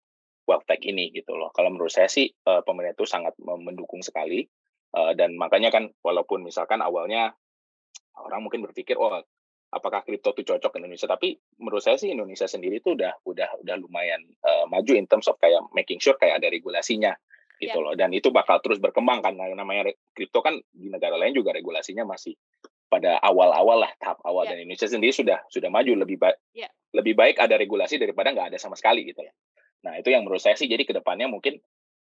wealth 0.49 0.65
tech 0.65 0.81
ini 0.87 1.13
gitu 1.13 1.37
loh. 1.37 1.53
Kalau 1.53 1.69
menurut 1.69 1.93
saya 1.93 2.09
sih 2.09 2.33
uh, 2.49 2.65
pemerintah 2.65 2.97
itu 2.97 3.07
sangat 3.11 3.37
mendukung 3.43 4.01
sekali 4.01 4.47
uh, 4.97 5.13
dan 5.17 5.37
makanya 5.37 5.73
kan 5.73 5.91
walaupun 6.01 6.45
misalkan 6.45 6.81
awalnya 6.81 7.33
orang 8.17 8.45
mungkin 8.45 8.65
berpikir 8.65 8.97
oh 8.97 9.25
apakah 9.73 10.05
kripto 10.05 10.37
itu 10.37 10.53
cocok 10.53 10.77
Indonesia 10.77 11.09
tapi 11.09 11.41
menurut 11.57 11.81
saya 11.81 11.97
sih 11.97 12.13
Indonesia 12.13 12.45
sendiri 12.45 12.85
itu 12.85 12.93
udah 12.93 13.25
udah 13.25 13.65
udah 13.65 13.75
lumayan 13.81 14.21
uh, 14.45 14.69
maju 14.69 14.93
in 14.93 15.09
terms 15.09 15.27
of 15.33 15.41
kayak 15.41 15.65
making 15.73 15.97
sure 15.97 16.17
kayak 16.21 16.45
ada 16.45 16.53
regulasinya 16.53 17.17
gitu 17.57 17.79
yeah. 17.79 17.85
loh 17.89 17.95
dan 17.97 18.13
itu 18.13 18.29
bakal 18.29 18.61
terus 18.61 18.83
berkembang 18.83 19.25
kan 19.25 19.33
namanya 19.33 19.89
kripto 20.13 20.45
kan 20.45 20.61
di 20.69 20.93
negara 20.93 21.17
lain 21.17 21.33
juga 21.33 21.57
regulasinya 21.57 22.05
masih 22.05 22.37
pada 22.93 23.17
awal-awal 23.25 23.89
lah 23.89 23.93
tahap 23.97 24.21
awal 24.29 24.45
yeah. 24.45 24.53
dan 24.53 24.69
Indonesia 24.69 24.89
sendiri 24.93 25.17
sudah 25.17 25.41
sudah 25.49 25.73
maju 25.73 26.05
lebih 26.05 26.21
baik 26.21 26.37
yeah. 26.53 26.69
lebih 26.93 27.17
baik 27.17 27.41
ada 27.41 27.57
regulasi 27.57 27.97
daripada 27.97 28.37
nggak 28.37 28.53
ada 28.53 28.59
sama 28.61 28.77
sekali 28.77 29.09
gitu 29.09 29.25
ya. 29.25 29.33
Nah 29.83 29.99
itu 29.99 30.13
yang 30.13 30.23
menurut 30.29 30.43
saya 30.43 30.55
sih 30.55 30.71
jadi 30.71 30.85
ke 30.87 30.95
depannya 30.95 31.27
mungkin 31.27 31.59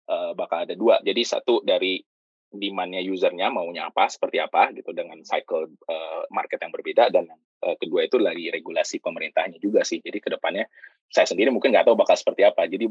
uh, 0.09 0.37
bakal 0.37 0.69
ada 0.69 0.75
dua. 0.76 1.03
Jadi 1.03 1.23
satu 1.26 1.64
dari 1.64 1.99
demandnya 2.55 3.03
usernya 3.03 3.51
maunya 3.51 3.91
apa 3.91 4.07
seperti 4.07 4.39
apa 4.39 4.71
gitu 4.73 4.95
dengan 4.95 5.21
cycle 5.27 5.71
uh, 5.91 6.23
market 6.31 6.63
yang 6.63 6.73
berbeda 6.73 7.11
dan 7.11 7.29
uh, 7.63 7.77
kedua 7.77 8.07
itu 8.07 8.17
lagi 8.23 8.49
regulasi 8.55 9.03
pemerintahnya 9.03 9.59
juga 9.59 9.83
sih. 9.83 9.99
Jadi 10.01 10.19
ke 10.23 10.29
depannya 10.33 10.71
saya 11.11 11.27
sendiri 11.29 11.51
mungkin 11.51 11.75
nggak 11.75 11.87
tahu 11.91 11.97
bakal 11.99 12.17
seperti 12.17 12.47
apa. 12.47 12.67
Jadi 12.71 12.90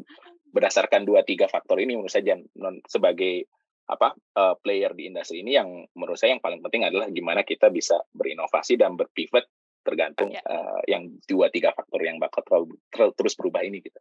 berdasarkan 0.54 1.08
dua 1.08 1.26
tiga 1.26 1.50
faktor 1.50 1.82
ini 1.82 1.98
menurut 1.98 2.14
saya 2.14 2.38
non, 2.60 2.84
sebagai 2.86 3.50
apa 3.84 4.16
uh, 4.40 4.56
player 4.64 4.96
di 4.96 5.12
industri 5.12 5.44
ini 5.44 5.60
yang 5.60 5.68
menurut 5.98 6.16
saya 6.16 6.36
yang 6.36 6.44
paling 6.44 6.64
penting 6.64 6.88
adalah 6.88 7.12
gimana 7.12 7.44
kita 7.44 7.68
bisa 7.68 8.00
berinovasi 8.16 8.80
dan 8.80 8.96
berpivot 8.96 9.44
tergantung 9.84 10.32
ya. 10.32 10.40
uh, 10.48 10.80
yang 10.88 11.12
dua 11.28 11.52
tiga 11.52 11.76
faktor 11.76 12.00
yang 12.00 12.16
bakal 12.16 12.40
terlalu, 12.48 12.80
terus 12.90 13.36
berubah 13.36 13.68
ini 13.68 13.84
gitu. 13.84 14.00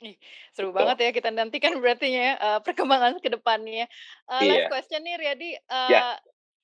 Ih, 0.00 0.16
seru 0.56 0.72
Betul. 0.72 0.76
banget 0.80 0.96
ya 1.04 1.10
kita 1.12 1.28
nantikan 1.28 1.76
berarti 1.76 2.08
ya 2.08 2.36
uh, 2.40 2.58
perkembangan 2.64 3.20
ke 3.20 3.28
depannya. 3.28 3.84
Uh, 4.24 4.40
last 4.48 4.64
yeah. 4.64 4.70
question 4.72 5.00
nih 5.04 5.16
Riyadi, 5.20 5.50
uh, 5.68 5.90
yeah. 5.92 6.16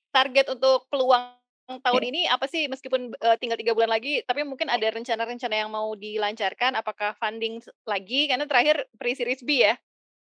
target 0.09 0.49
untuk 0.49 0.89
peluang 0.89 1.37
tahun 1.67 2.01
hmm. 2.01 2.11
ini 2.15 2.21
apa 2.31 2.47
sih 2.47 2.71
meskipun 2.71 3.11
uh, 3.19 3.35
tinggal 3.35 3.59
tiga 3.59 3.75
bulan 3.75 3.91
lagi 3.91 4.23
tapi 4.23 4.47
mungkin 4.47 4.71
ada 4.71 4.87
rencana-rencana 4.87 5.55
yang 5.67 5.67
mau 5.67 5.91
dilancarkan 5.99 6.79
apakah 6.79 7.11
funding 7.19 7.59
lagi 7.83 8.31
karena 8.31 8.47
terakhir 8.47 8.87
pre-series 8.95 9.43
B 9.43 9.67
ya 9.67 9.75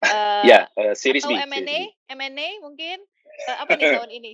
uh, 0.02 0.42
ya 0.42 0.66
uh, 0.74 0.98
series 0.98 1.22
atau 1.22 1.30
B 1.30 1.38
M&A 1.38 1.94
M&A 2.10 2.48
mungkin 2.58 2.98
uh, 3.46 3.56
apa 3.62 3.78
nih 3.78 3.86
tahun 4.02 4.12
ini 4.18 4.32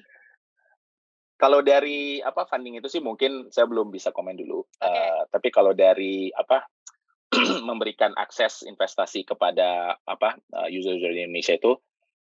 kalau 1.36 1.60
dari 1.60 2.24
apa 2.24 2.48
funding 2.48 2.80
itu 2.80 2.88
sih 2.88 3.04
mungkin 3.04 3.52
saya 3.52 3.68
belum 3.68 3.92
bisa 3.92 4.08
komen 4.08 4.40
dulu 4.40 4.64
okay. 4.80 4.88
uh, 4.88 5.28
tapi 5.28 5.52
kalau 5.52 5.76
dari 5.76 6.32
apa 6.32 6.64
memberikan 7.68 8.14
akses 8.14 8.62
investasi 8.64 9.26
kepada 9.26 9.98
apa 10.06 10.38
user-user 10.70 11.12
di 11.12 11.26
Indonesia 11.26 11.54
itu 11.58 11.74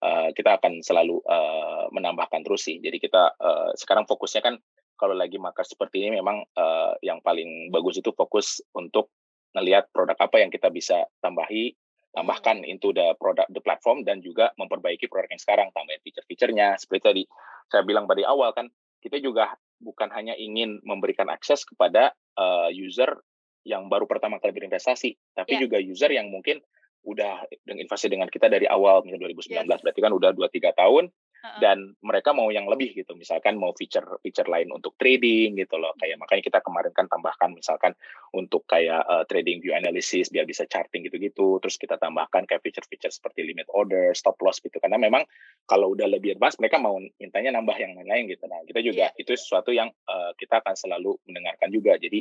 uh, 0.04 0.30
kita 0.34 0.62
akan 0.62 0.82
selalu 0.86 1.22
uh, 1.26 1.90
menambahkan 1.94 2.46
terus 2.46 2.66
sih. 2.66 2.78
Jadi 2.78 2.98
kita 3.02 3.34
uh, 3.38 3.72
sekarang 3.74 4.06
fokusnya 4.06 4.42
kan 4.44 4.56
kalau 4.98 5.14
lagi 5.14 5.38
market 5.38 5.66
seperti 5.70 6.06
ini 6.06 6.18
memang 6.18 6.42
uh, 6.58 6.98
yang 7.06 7.22
paling 7.22 7.70
bagus 7.70 8.02
itu 8.02 8.10
fokus 8.14 8.62
untuk 8.74 9.14
melihat 9.54 9.90
produk 9.94 10.18
apa 10.18 10.38
yang 10.42 10.50
kita 10.54 10.70
bisa 10.74 11.06
tambahi 11.22 11.74
tambahkan 12.14 12.66
hmm. 12.66 12.72
into 12.72 12.90
the 12.94 13.14
product 13.22 13.50
the 13.54 13.62
platform 13.62 14.02
dan 14.02 14.22
juga 14.22 14.50
memperbaiki 14.58 15.06
produk 15.06 15.30
yang 15.30 15.42
sekarang 15.42 15.68
tambahin 15.74 16.02
fitur-fiturnya 16.02 16.78
seperti 16.82 17.02
tadi 17.06 17.24
saya 17.70 17.86
bilang 17.86 18.10
pada 18.10 18.26
awal 18.26 18.54
kan 18.58 18.70
kita 19.02 19.22
juga 19.22 19.54
bukan 19.78 20.10
hanya 20.10 20.34
ingin 20.34 20.82
memberikan 20.82 21.30
akses 21.30 21.62
kepada 21.62 22.10
uh, 22.34 22.74
user 22.74 23.22
yang 23.68 23.92
baru 23.92 24.08
pertama 24.08 24.40
kali 24.40 24.56
berinvestasi 24.56 25.36
tapi 25.36 25.60
yeah. 25.60 25.62
juga 25.68 25.78
user 25.84 26.10
yang 26.16 26.32
mungkin 26.32 26.64
udah 27.08 27.48
investasi 27.72 28.12
dengan 28.12 28.28
kita 28.28 28.52
dari 28.52 28.68
awal 28.68 29.00
misalnya 29.04 29.32
2019 29.32 29.64
yes. 29.64 29.80
berarti 29.84 30.02
kan 30.04 30.12
udah 30.12 30.30
2 30.36 30.44
3 30.60 30.76
tahun 30.76 31.04
uh-huh. 31.08 31.60
dan 31.64 31.96
mereka 32.04 32.36
mau 32.36 32.52
yang 32.52 32.68
lebih 32.68 32.92
gitu 32.92 33.16
misalkan 33.16 33.56
mau 33.56 33.72
feature 33.80 34.20
feature 34.20 34.52
lain 34.52 34.68
untuk 34.76 35.00
trading 35.00 35.56
gitu 35.56 35.80
loh 35.80 35.96
kayak 35.96 36.20
makanya 36.20 36.44
kita 36.44 36.60
kemarin 36.60 36.92
kan 36.92 37.08
tambahkan 37.08 37.56
misalkan 37.56 37.96
untuk 38.36 38.68
kayak 38.68 39.08
uh, 39.08 39.24
trading 39.24 39.64
view 39.64 39.72
analysis 39.72 40.28
biar 40.28 40.44
bisa 40.44 40.68
charting 40.68 41.08
gitu-gitu 41.08 41.64
terus 41.64 41.80
kita 41.80 41.96
tambahkan 41.96 42.44
kayak 42.44 42.60
feature-feature 42.60 43.14
seperti 43.16 43.48
limit 43.48 43.72
order 43.72 44.12
stop 44.12 44.36
loss 44.44 44.60
gitu 44.60 44.76
karena 44.84 45.00
memang 45.00 45.24
kalau 45.64 45.96
udah 45.96 46.12
lebih 46.12 46.36
advance 46.36 46.60
mereka 46.60 46.76
mau 46.76 47.00
mintanya 47.00 47.56
nambah 47.56 47.78
yang 47.80 47.96
lain-lain 47.96 48.28
gitu 48.36 48.52
nah 48.52 48.60
kita 48.68 48.84
juga 48.84 49.06
yeah. 49.14 49.22
itu 49.22 49.32
sesuatu 49.40 49.72
yang 49.72 49.88
uh, 50.12 50.36
kita 50.36 50.60
akan 50.60 50.76
selalu 50.76 51.16
mendengarkan 51.24 51.72
juga 51.72 51.96
jadi 51.96 52.20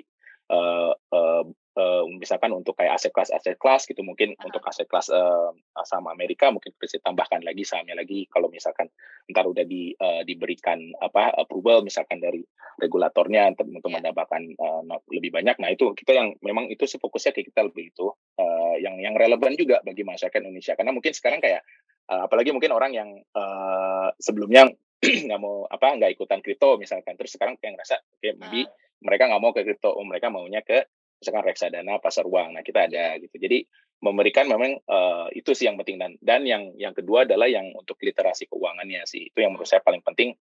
uh, 0.51 0.93
uh, 0.95 1.45
uh, 1.77 2.03
misalkan 2.17 2.51
untuk 2.57 2.75
kayak 2.75 2.97
aset 2.97 3.13
kelas 3.13 3.31
aset 3.31 3.57
kelas 3.61 3.85
gitu 3.87 4.01
mungkin 4.03 4.35
uh-huh. 4.35 4.47
untuk 4.49 4.63
aset 4.65 4.89
kelas 4.89 5.13
uh, 5.13 5.53
saham 5.85 6.09
Amerika 6.09 6.49
mungkin 6.51 6.73
bisa 6.79 6.99
tambahkan 7.05 7.45
lagi 7.45 7.63
sahamnya 7.63 7.99
lagi. 7.99 8.27
Kalau 8.33 8.49
misalkan 8.49 8.89
ntar 9.31 9.45
udah 9.47 9.63
di 9.69 9.93
uh, 9.95 10.23
diberikan 10.25 10.81
apa 10.99 11.35
approval 11.37 11.85
misalkan 11.85 12.19
dari 12.19 12.43
regulatornya 12.81 13.57
untuk, 13.57 13.67
untuk 13.73 13.91
yeah. 13.93 13.97
mendapatkan 14.01 14.43
uh, 14.57 14.83
lebih 15.13 15.31
banyak. 15.33 15.57
Nah 15.61 15.71
itu 15.73 15.93
kita 15.93 16.13
yang 16.17 16.35
memang 16.41 16.73
itu 16.73 16.85
sih 16.89 17.01
fokusnya 17.01 17.33
ke 17.37 17.47
kita 17.53 17.67
lebih 17.69 17.93
itu 17.93 18.09
uh, 18.41 18.75
yang 18.81 18.97
yang 19.01 19.15
relevan 19.15 19.55
juga 19.55 19.85
bagi 19.85 20.03
masyarakat 20.03 20.41
Indonesia. 20.41 20.75
Karena 20.75 20.93
mungkin 20.93 21.13
sekarang 21.13 21.41
kayak 21.45 21.63
uh, 22.09 22.27
apalagi 22.27 22.51
mungkin 22.53 22.73
orang 22.73 22.93
yang 22.97 23.09
uh, 23.37 24.09
sebelumnya 24.21 24.69
nggak 25.29 25.41
mau 25.41 25.69
apa 25.69 26.01
nggak 26.01 26.17
ikutan 26.17 26.41
kripto 26.41 26.81
misalkan. 26.81 27.17
Terus 27.21 27.37
sekarang 27.37 27.61
kayak 27.61 27.81
ngerasa 27.81 27.97
kayak 28.21 28.37
maybe 28.41 28.65
uh 28.65 28.85
mereka 29.03 29.29
nggak 29.29 29.43
mau 29.43 29.53
ke 29.53 29.63
kripto, 29.65 29.97
mereka 30.05 30.33
maunya 30.33 30.61
ke 30.65 30.87
misalkan 31.21 31.45
reksadana, 31.49 31.99
pasar 32.01 32.29
uang. 32.29 32.57
Nah 32.57 32.63
kita 32.63 32.89
ada 32.89 33.17
gitu. 33.21 33.37
Jadi 33.41 33.65
memberikan 34.05 34.45
memang 34.45 34.77
uh, 34.85 35.27
itu 35.33 35.57
sih 35.57 35.65
yang 35.65 35.81
penting 35.81 35.97
dan 35.97 36.13
dan 36.21 36.45
yang 36.45 36.77
yang 36.77 36.93
kedua 36.93 37.25
adalah 37.25 37.49
yang 37.49 37.73
untuk 37.73 37.97
literasi 38.05 38.45
keuangannya 38.45 39.09
sih 39.09 39.33
itu 39.33 39.39
yang 39.41 39.57
menurut 39.57 39.69
saya 39.69 39.81
paling 39.81 40.05
penting. 40.05 40.37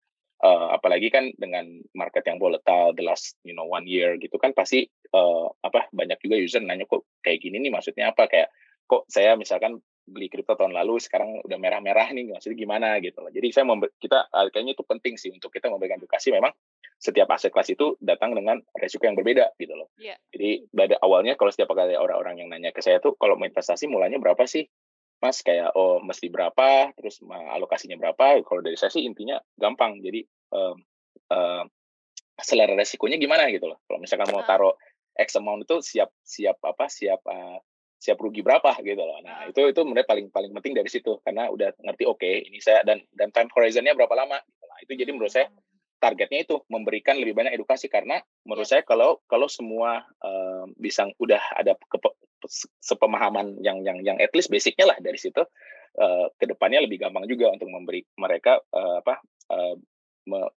Uh, 0.43 0.75
apalagi 0.75 1.07
kan 1.07 1.31
dengan 1.39 1.63
market 1.95 2.27
yang 2.27 2.35
volatile 2.35 2.91
the 2.91 2.99
last 2.99 3.39
you 3.47 3.55
know 3.55 3.63
one 3.63 3.87
year 3.87 4.19
gitu 4.19 4.35
kan 4.35 4.51
pasti 4.51 4.83
uh, 5.15 5.47
apa 5.63 5.87
banyak 5.95 6.19
juga 6.19 6.35
user 6.35 6.59
nanya 6.59 6.83
kok 6.83 7.07
kayak 7.23 7.39
gini 7.39 7.63
nih 7.63 7.71
maksudnya 7.71 8.11
apa 8.11 8.27
kayak 8.27 8.51
kok 8.83 9.07
saya 9.07 9.39
misalkan 9.39 9.79
beli 10.03 10.27
kripto 10.27 10.59
tahun 10.59 10.75
lalu 10.75 10.99
sekarang 10.99 11.39
udah 11.47 11.57
merah-merah 11.59 12.11
nih 12.11 12.35
maksudnya 12.35 12.57
gimana 12.59 12.99
gitu 12.99 13.23
loh. 13.23 13.31
Jadi 13.31 13.47
saya 13.55 13.65
kita 13.99 14.27
kayaknya 14.51 14.75
itu 14.75 14.83
penting 14.83 15.15
sih 15.15 15.31
untuk 15.31 15.49
kita 15.49 15.71
memberikan 15.71 15.99
edukasi 15.99 16.35
memang 16.35 16.51
setiap 16.99 17.27
aset 17.35 17.51
kelas 17.51 17.67
itu 17.75 17.99
datang 17.99 18.31
dengan 18.31 18.63
resiko 18.79 19.03
yang 19.03 19.19
berbeda 19.19 19.55
gitu 19.59 19.75
loh. 19.75 19.91
Yeah. 19.99 20.15
Jadi 20.31 20.71
pada 20.71 20.95
awalnya 21.03 21.35
kalau 21.35 21.51
setiap 21.51 21.75
kali 21.75 21.99
orang-orang 21.99 22.39
yang 22.39 22.47
nanya 22.47 22.71
ke 22.71 22.79
saya 22.79 23.03
tuh 23.03 23.19
kalau 23.19 23.35
mau 23.35 23.43
investasi 23.43 23.91
mulanya 23.91 24.19
berapa 24.19 24.43
sih? 24.47 24.63
Mas 25.23 25.39
kayak 25.39 25.71
oh 25.79 26.03
mesti 26.03 26.27
berapa, 26.27 26.91
terus 26.99 27.23
alokasinya 27.23 27.95
berapa? 27.95 28.43
Kalau 28.43 28.59
dari 28.59 28.75
saya 28.75 28.91
sih 28.91 29.07
intinya 29.07 29.39
gampang. 29.55 30.03
Jadi 30.03 30.19
um, 30.51 30.75
um, 31.31 31.65
selera 32.39 32.75
resikonya 32.75 33.15
gimana 33.15 33.47
gitu 33.51 33.71
loh. 33.71 33.79
Kalau 33.87 33.99
misalkan 34.03 34.31
mau 34.35 34.43
taruh 34.43 34.75
X 35.15 35.39
amount 35.39 35.63
itu 35.63 35.79
siap 35.79 36.11
siap 36.23 36.59
apa 36.63 36.91
siap 36.91 37.23
uh, 37.23 37.59
siap 38.03 38.19
rugi 38.19 38.43
berapa 38.43 38.75
gitu 38.83 38.99
loh. 38.99 39.23
Nah, 39.23 39.47
itu 39.47 39.63
itu 39.63 39.81
menurut 39.87 40.03
paling 40.03 40.27
paling 40.27 40.51
penting 40.59 40.75
dari 40.75 40.91
situ 40.91 41.23
karena 41.23 41.47
udah 41.47 41.71
ngerti 41.79 42.03
oke 42.03 42.19
okay, 42.19 42.43
ini 42.43 42.59
saya 42.59 42.83
dan 42.83 42.99
dan 43.15 43.31
time 43.31 43.47
horizonnya 43.55 43.95
berapa 43.95 44.11
lama 44.11 44.43
gitu. 44.43 44.63
Nah, 44.67 44.79
itu 44.83 44.91
jadi 44.99 45.11
menurut 45.15 45.31
saya 45.31 45.47
hmm. 45.47 46.03
targetnya 46.03 46.43
itu 46.43 46.59
memberikan 46.67 47.15
lebih 47.15 47.31
banyak 47.31 47.55
edukasi 47.55 47.87
karena 47.87 48.19
menurut 48.43 48.67
yeah. 48.67 48.71
saya 48.75 48.81
kalau 48.83 49.23
kalau 49.31 49.47
semua 49.47 50.03
uh, 50.19 50.67
bisa 50.75 51.07
udah 51.15 51.39
ada 51.55 51.79
kepe, 51.79 52.11
sepemahaman 52.83 53.55
yang 53.63 53.79
yang 53.87 54.03
yang 54.03 54.19
at 54.19 54.35
least 54.35 54.51
basicnya 54.51 54.91
lah 54.91 54.99
dari 54.99 55.15
situ 55.15 55.39
uh, 55.39 56.27
ke 56.35 56.43
depannya 56.43 56.83
lebih 56.83 57.07
gampang 57.07 57.23
juga 57.23 57.55
untuk 57.55 57.71
memberi 57.71 58.03
mereka 58.19 58.59
uh, 58.75 58.99
apa 58.99 59.23
uh, 59.55 59.79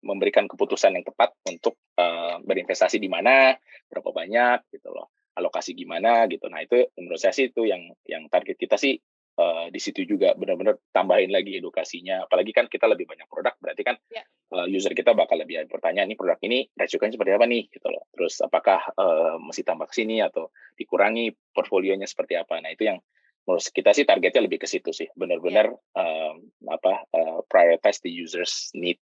memberikan 0.05 0.45
keputusan 0.45 0.93
yang 0.93 1.05
tepat 1.05 1.33
untuk 1.49 1.77
uh, 1.97 2.37
berinvestasi 2.45 3.01
di 3.01 3.09
mana 3.09 3.57
berapa 3.89 4.13
banyak 4.13 4.69
gitu 4.69 4.93
loh 4.93 5.14
alokasi 5.35 5.75
gimana 5.75 6.25
gitu. 6.31 6.47
Nah 6.47 6.63
itu 6.63 6.87
menurut 6.95 7.19
saya 7.19 7.35
sih 7.35 7.51
itu 7.51 7.67
yang 7.67 7.91
yang 8.07 8.31
target 8.31 8.55
kita 8.55 8.79
sih 8.79 8.95
uh, 9.39 9.67
di 9.69 9.79
situ 9.79 10.07
juga 10.07 10.33
benar-benar 10.33 10.79
tambahin 10.95 11.31
lagi 11.31 11.59
edukasinya. 11.59 12.25
Apalagi 12.25 12.55
kan 12.55 12.71
kita 12.71 12.87
lebih 12.87 13.05
banyak 13.05 13.27
produk, 13.27 13.55
berarti 13.59 13.83
kan 13.83 13.95
yeah. 14.11 14.23
Ya. 14.51 14.63
uh, 14.63 14.67
user 14.67 14.95
kita 14.95 15.11
bakal 15.11 15.39
lebih 15.39 15.63
ada 15.63 15.67
pertanyaan 15.67 16.11
ini 16.11 16.17
produk 16.17 16.39
ini 16.43 16.71
resikonya 16.73 17.13
seperti 17.19 17.31
apa 17.35 17.45
nih 17.45 17.63
gitu 17.69 17.87
loh. 17.91 18.03
Terus 18.15 18.39
apakah 18.41 18.79
uh, 18.95 19.35
mesti 19.39 19.61
tambah 19.67 19.87
ke 19.91 19.95
sini 19.95 20.23
atau 20.23 20.49
dikurangi 20.79 21.35
portfolionya 21.51 22.07
seperti 22.07 22.39
apa. 22.39 22.59
Nah 22.63 22.71
itu 22.71 22.87
yang 22.87 22.97
menurut 23.45 23.61
kita 23.69 23.93
sih 23.93 24.07
targetnya 24.07 24.41
lebih 24.47 24.63
ke 24.63 24.67
situ 24.67 24.95
sih. 24.95 25.11
Benar-benar 25.13 25.69
yeah. 25.69 26.31
um, 26.31 26.35
apa 26.71 27.05
uh, 27.11 27.39
prioritize 27.51 27.99
the 28.01 28.11
users 28.11 28.71
need 28.73 28.97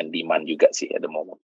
and 0.00 0.10
demand 0.10 0.48
juga 0.48 0.72
sih 0.74 0.90
at 0.90 1.04
the 1.04 1.10
moment. 1.10 1.38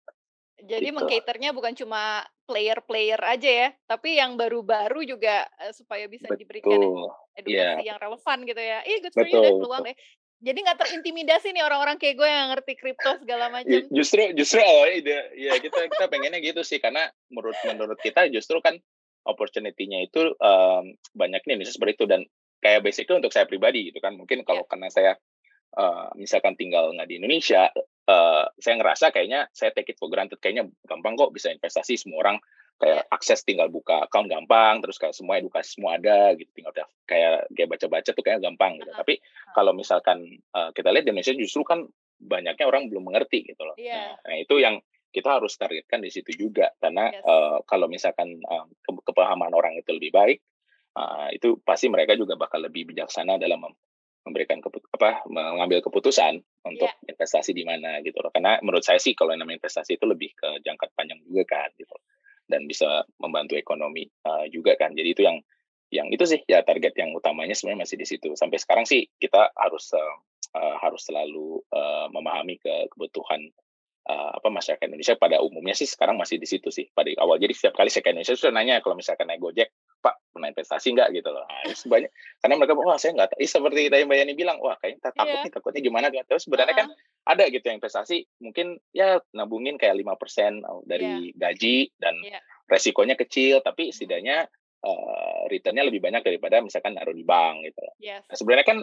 Jadi 0.57 0.88
gitu. 0.88 0.97
mengcaternya 0.97 1.51
bukan 1.53 1.77
cuma 1.77 2.25
player-player 2.49 3.21
aja 3.21 3.51
ya, 3.51 3.69
tapi 3.85 4.16
yang 4.16 4.40
baru-baru 4.40 5.05
juga 5.05 5.45
uh, 5.61 5.73
supaya 5.77 6.09
bisa 6.09 6.31
betul. 6.33 6.40
diberikan 6.40 6.81
edukasi 7.37 7.85
yeah. 7.85 7.92
yang 7.92 7.99
relevan 8.01 8.38
gitu 8.49 8.62
ya. 8.62 8.81
Ih, 8.88 9.05
good 9.05 9.12
for 9.12 9.29
betul, 9.29 9.37
you 9.37 9.45
dan 9.45 9.53
peluang 9.61 9.83
deh. 9.85 9.97
Jadi 10.37 10.59
nggak 10.69 10.79
terintimidasi 10.81 11.49
nih 11.57 11.64
orang-orang 11.64 11.97
kayak 11.97 12.16
gue 12.21 12.29
yang 12.29 12.49
ngerti 12.53 12.73
kripto 12.77 13.12
segala 13.21 13.49
macam. 13.49 13.73
Justru 13.88 14.33
justru 14.37 14.61
awalnya 14.61 14.95
ide 15.01 15.19
ya 15.37 15.53
kita 15.57 15.88
kita 15.92 16.05
pengennya 16.12 16.40
gitu 16.45 16.61
sih 16.61 16.77
karena 16.77 17.09
menurut 17.33 17.57
menurut 17.64 17.99
kita 18.01 18.29
justru 18.29 18.61
kan 18.61 18.77
opportunity-nya 19.27 20.07
itu 20.07 20.37
um, 20.38 20.92
banyak 21.16 21.40
nih 21.45 21.57
misalnya 21.57 21.77
seperti 21.77 21.92
itu 21.99 22.07
dan 22.07 22.21
kayak 22.61 22.81
basicnya 22.85 23.16
untuk 23.19 23.33
saya 23.33 23.49
pribadi 23.49 23.90
gitu 23.90 23.99
kan 23.99 24.12
mungkin 24.14 24.45
kalau 24.45 24.64
yeah. 24.64 24.71
karena 24.71 24.88
saya 24.92 25.12
uh, 25.77 26.12
misalkan 26.21 26.55
tinggal 26.55 26.92
nggak 26.95 27.09
di 27.09 27.16
Indonesia 27.16 27.73
uh, 28.07 28.45
saya 28.59 28.75
ngerasa 28.79 29.12
kayaknya 29.12 29.51
saya 29.53 29.71
take 29.75 29.95
it 29.95 29.99
for 29.99 30.11
granted. 30.11 30.38
Kayaknya 30.38 30.71
gampang 30.87 31.14
kok 31.19 31.31
bisa 31.35 31.53
investasi 31.53 31.99
semua 31.99 32.23
orang 32.27 32.37
kayak 32.77 33.09
akses 33.09 33.40
tinggal 33.40 33.73
buka 33.73 34.05
account 34.05 34.29
gampang 34.29 34.85
terus 34.85 35.01
kayak 35.01 35.16
semua 35.16 35.40
edukasi 35.40 35.79
semua 35.79 35.97
ada 35.99 36.35
gitu. 36.38 36.49
Tinggal 36.55 36.73
kayak 37.09 37.49
kayak 37.53 37.69
baca-baca 37.69 38.11
tuh 38.11 38.25
kayak 38.25 38.40
gampang 38.42 38.79
gitu. 38.81 38.90
Tapi 38.92 39.21
kalau 39.53 39.73
misalkan 39.73 40.40
uh, 40.55 40.71
kita 40.73 40.92
lihat 40.92 41.05
di 41.05 41.11
Indonesia 41.12 41.35
justru 41.37 41.62
kan 41.66 41.85
banyaknya 42.16 42.64
orang 42.64 42.88
belum 42.88 43.12
mengerti 43.12 43.45
gitu 43.45 43.62
loh. 43.64 43.77
Yeah. 43.77 44.16
nah, 44.25 44.33
nah 44.33 44.37
itu 44.40 44.57
yang 44.61 44.81
kita 45.12 45.40
harus 45.40 45.57
targetkan 45.57 46.05
di 46.05 46.12
situ 46.12 46.37
juga. 46.37 46.69
Karena 46.77 47.09
yes. 47.09 47.25
uh, 47.25 47.59
kalau 47.64 47.88
misalkan 47.88 48.37
uh, 48.45 48.69
ke 48.85 48.90
kepahaman 49.09 49.53
orang 49.57 49.77
itu 49.81 49.97
lebih 49.97 50.12
baik 50.12 50.38
uh, 50.97 51.29
itu 51.33 51.61
pasti 51.64 51.88
mereka 51.92 52.16
juga 52.16 52.35
bakal 52.37 52.64
lebih 52.64 52.88
bijaksana 52.88 53.37
dalam 53.37 53.64
memberikan 54.26 54.58
keput 54.58 54.82
apa 54.90 55.22
mengambil 55.30 55.78
keputusan 55.80 56.42
untuk 56.66 56.90
yeah. 56.90 57.10
investasi 57.14 57.54
di 57.54 57.62
mana 57.62 58.02
gitu 58.02 58.18
loh. 58.18 58.34
Karena 58.34 58.58
menurut 58.60 58.82
saya 58.82 58.98
sih 58.98 59.14
kalau 59.14 59.32
namanya 59.38 59.62
investasi 59.62 59.96
itu 59.96 60.04
lebih 60.04 60.34
ke 60.34 60.58
jangka 60.66 60.90
panjang 60.98 61.22
juga 61.22 61.46
kan 61.46 61.70
gitu. 61.78 61.94
Dan 62.46 62.66
bisa 62.66 63.06
membantu 63.22 63.54
ekonomi 63.54 64.06
uh, 64.26 64.50
juga 64.50 64.74
kan. 64.74 64.94
Jadi 64.94 65.08
itu 65.14 65.22
yang 65.22 65.38
yang 65.94 66.10
itu 66.10 66.26
sih 66.26 66.42
ya 66.50 66.66
target 66.66 66.98
yang 66.98 67.14
utamanya 67.14 67.54
sebenarnya 67.54 67.86
masih 67.86 67.96
di 68.02 68.06
situ. 68.06 68.34
Sampai 68.34 68.58
sekarang 68.58 68.84
sih 68.84 69.06
kita 69.22 69.54
harus 69.54 69.94
uh, 69.94 70.14
uh, 70.58 70.76
harus 70.82 71.06
selalu 71.06 71.62
uh, 71.70 72.10
memahami 72.10 72.58
ke 72.58 72.90
kebutuhan 72.90 73.46
uh, 74.10 74.30
apa 74.34 74.48
masyarakat 74.50 74.86
Indonesia 74.86 75.14
pada 75.18 75.38
umumnya 75.42 75.74
sih 75.74 75.86
sekarang 75.86 76.18
masih 76.18 76.42
di 76.42 76.46
situ 76.50 76.70
sih 76.74 76.90
pada 76.90 77.10
awal. 77.22 77.38
Jadi 77.38 77.54
setiap 77.54 77.78
kali 77.78 77.90
saya 77.90 78.02
ke 78.02 78.10
Indonesia 78.10 78.34
sudah 78.34 78.54
nanya 78.54 78.82
kalau 78.82 78.98
misalkan 78.98 79.26
naik 79.30 79.42
Gojek, 79.42 79.70
Pak 80.07 80.14
pernah 80.31 80.49
investasi 80.55 80.95
nggak 80.95 81.09
gitu 81.19 81.29
loh. 81.35 81.42
Nah, 81.42 81.75
sebanyak 81.75 82.11
karena 82.38 82.55
mereka 82.55 82.73
wah 82.79 82.95
saya 82.95 83.12
nggak 83.19 83.35
tahu. 83.35 83.42
seperti 83.42 83.90
tadi 83.90 84.07
Mbak 84.07 84.19
Yani 84.23 84.33
bilang, 84.38 84.57
wah 84.62 84.79
kayaknya 84.79 85.11
takut 85.11 85.27
yeah. 85.27 85.42
nih 85.42 85.51
takutnya 85.51 85.83
gimana 85.83 86.07
gitu. 86.14 86.23
Terus 86.31 86.42
sebenarnya 86.47 86.75
uh 86.75 86.79
-huh. 86.79 86.88
kan 86.95 87.35
ada 87.35 87.45
gitu 87.51 87.64
yang 87.66 87.79
investasi 87.83 88.16
mungkin 88.38 88.79
ya 88.95 89.19
nabungin 89.35 89.75
kayak 89.75 89.99
lima 89.99 90.14
persen 90.14 90.62
oh, 90.62 90.87
dari 90.87 91.35
yeah. 91.35 91.51
gaji 91.51 91.90
dan 91.99 92.14
yeah. 92.23 92.38
resikonya 92.71 93.19
kecil 93.19 93.59
tapi 93.66 93.90
setidaknya 93.90 94.47
uh, 94.87 95.42
returnnya 95.51 95.83
lebih 95.90 95.99
banyak 95.99 96.23
daripada 96.23 96.62
misalkan 96.62 96.95
naruh 96.95 97.16
di 97.16 97.27
bank 97.27 97.66
gitu. 97.66 97.83
Yes. 97.99 98.23
Nah, 98.31 98.37
sebenarnya 98.38 98.66
kan 98.66 98.79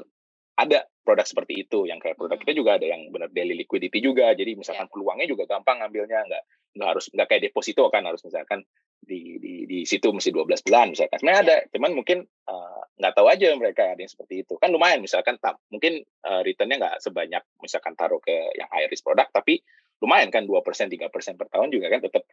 ada 0.54 0.86
produk 1.02 1.26
seperti 1.26 1.66
itu 1.66 1.90
yang 1.90 1.98
kayak 1.98 2.16
produk 2.16 2.38
kita 2.38 2.54
juga 2.54 2.78
ada 2.78 2.86
yang 2.86 3.10
benar 3.10 3.30
daily 3.34 3.58
liquidity 3.58 4.00
juga 4.00 4.32
jadi 4.38 4.54
misalkan 4.54 4.86
yeah. 4.88 4.94
peluangnya 4.94 5.28
juga 5.28 5.44
gampang 5.50 5.82
ngambilnya 5.82 6.20
nggak 6.30 6.44
nggak 6.74 6.90
harus 6.90 7.06
nggak 7.10 7.28
kayak 7.30 7.42
deposito 7.50 7.86
kan 7.90 8.06
harus 8.06 8.22
misalkan 8.22 8.62
di 9.04 9.38
di 9.42 9.54
di 9.68 9.80
situ 9.84 10.10
mesti 10.16 10.32
12 10.32 10.64
bulan 10.64 10.96
misalkan 10.96 11.18
sebenarnya 11.20 11.42
yeah. 11.44 11.50
ada 11.50 11.56
cuman 11.76 11.92
mungkin 11.92 12.18
uh, 12.48 12.82
nggak 13.02 13.14
tahu 13.18 13.28
aja 13.28 13.50
mereka 13.58 13.82
ada 13.92 14.00
yang 14.00 14.12
seperti 14.14 14.46
itu 14.46 14.56
kan 14.62 14.70
lumayan 14.72 15.02
misalkan 15.04 15.36
tak, 15.42 15.60
mungkin 15.74 16.06
uh, 16.24 16.42
returnnya 16.46 16.78
nggak 16.80 16.96
sebanyak 17.04 17.44
misalkan 17.60 17.94
taruh 17.98 18.22
ke 18.22 18.34
yang 18.56 18.70
high 18.72 18.88
risk 18.88 19.04
produk 19.04 19.28
tapi 19.34 19.60
lumayan 20.00 20.30
kan 20.30 20.46
dua 20.48 20.64
persen 20.64 20.88
tiga 20.88 21.10
persen 21.10 21.36
per 21.36 21.50
tahun 21.50 21.74
juga 21.74 21.92
kan 21.92 22.00
tetap 22.00 22.24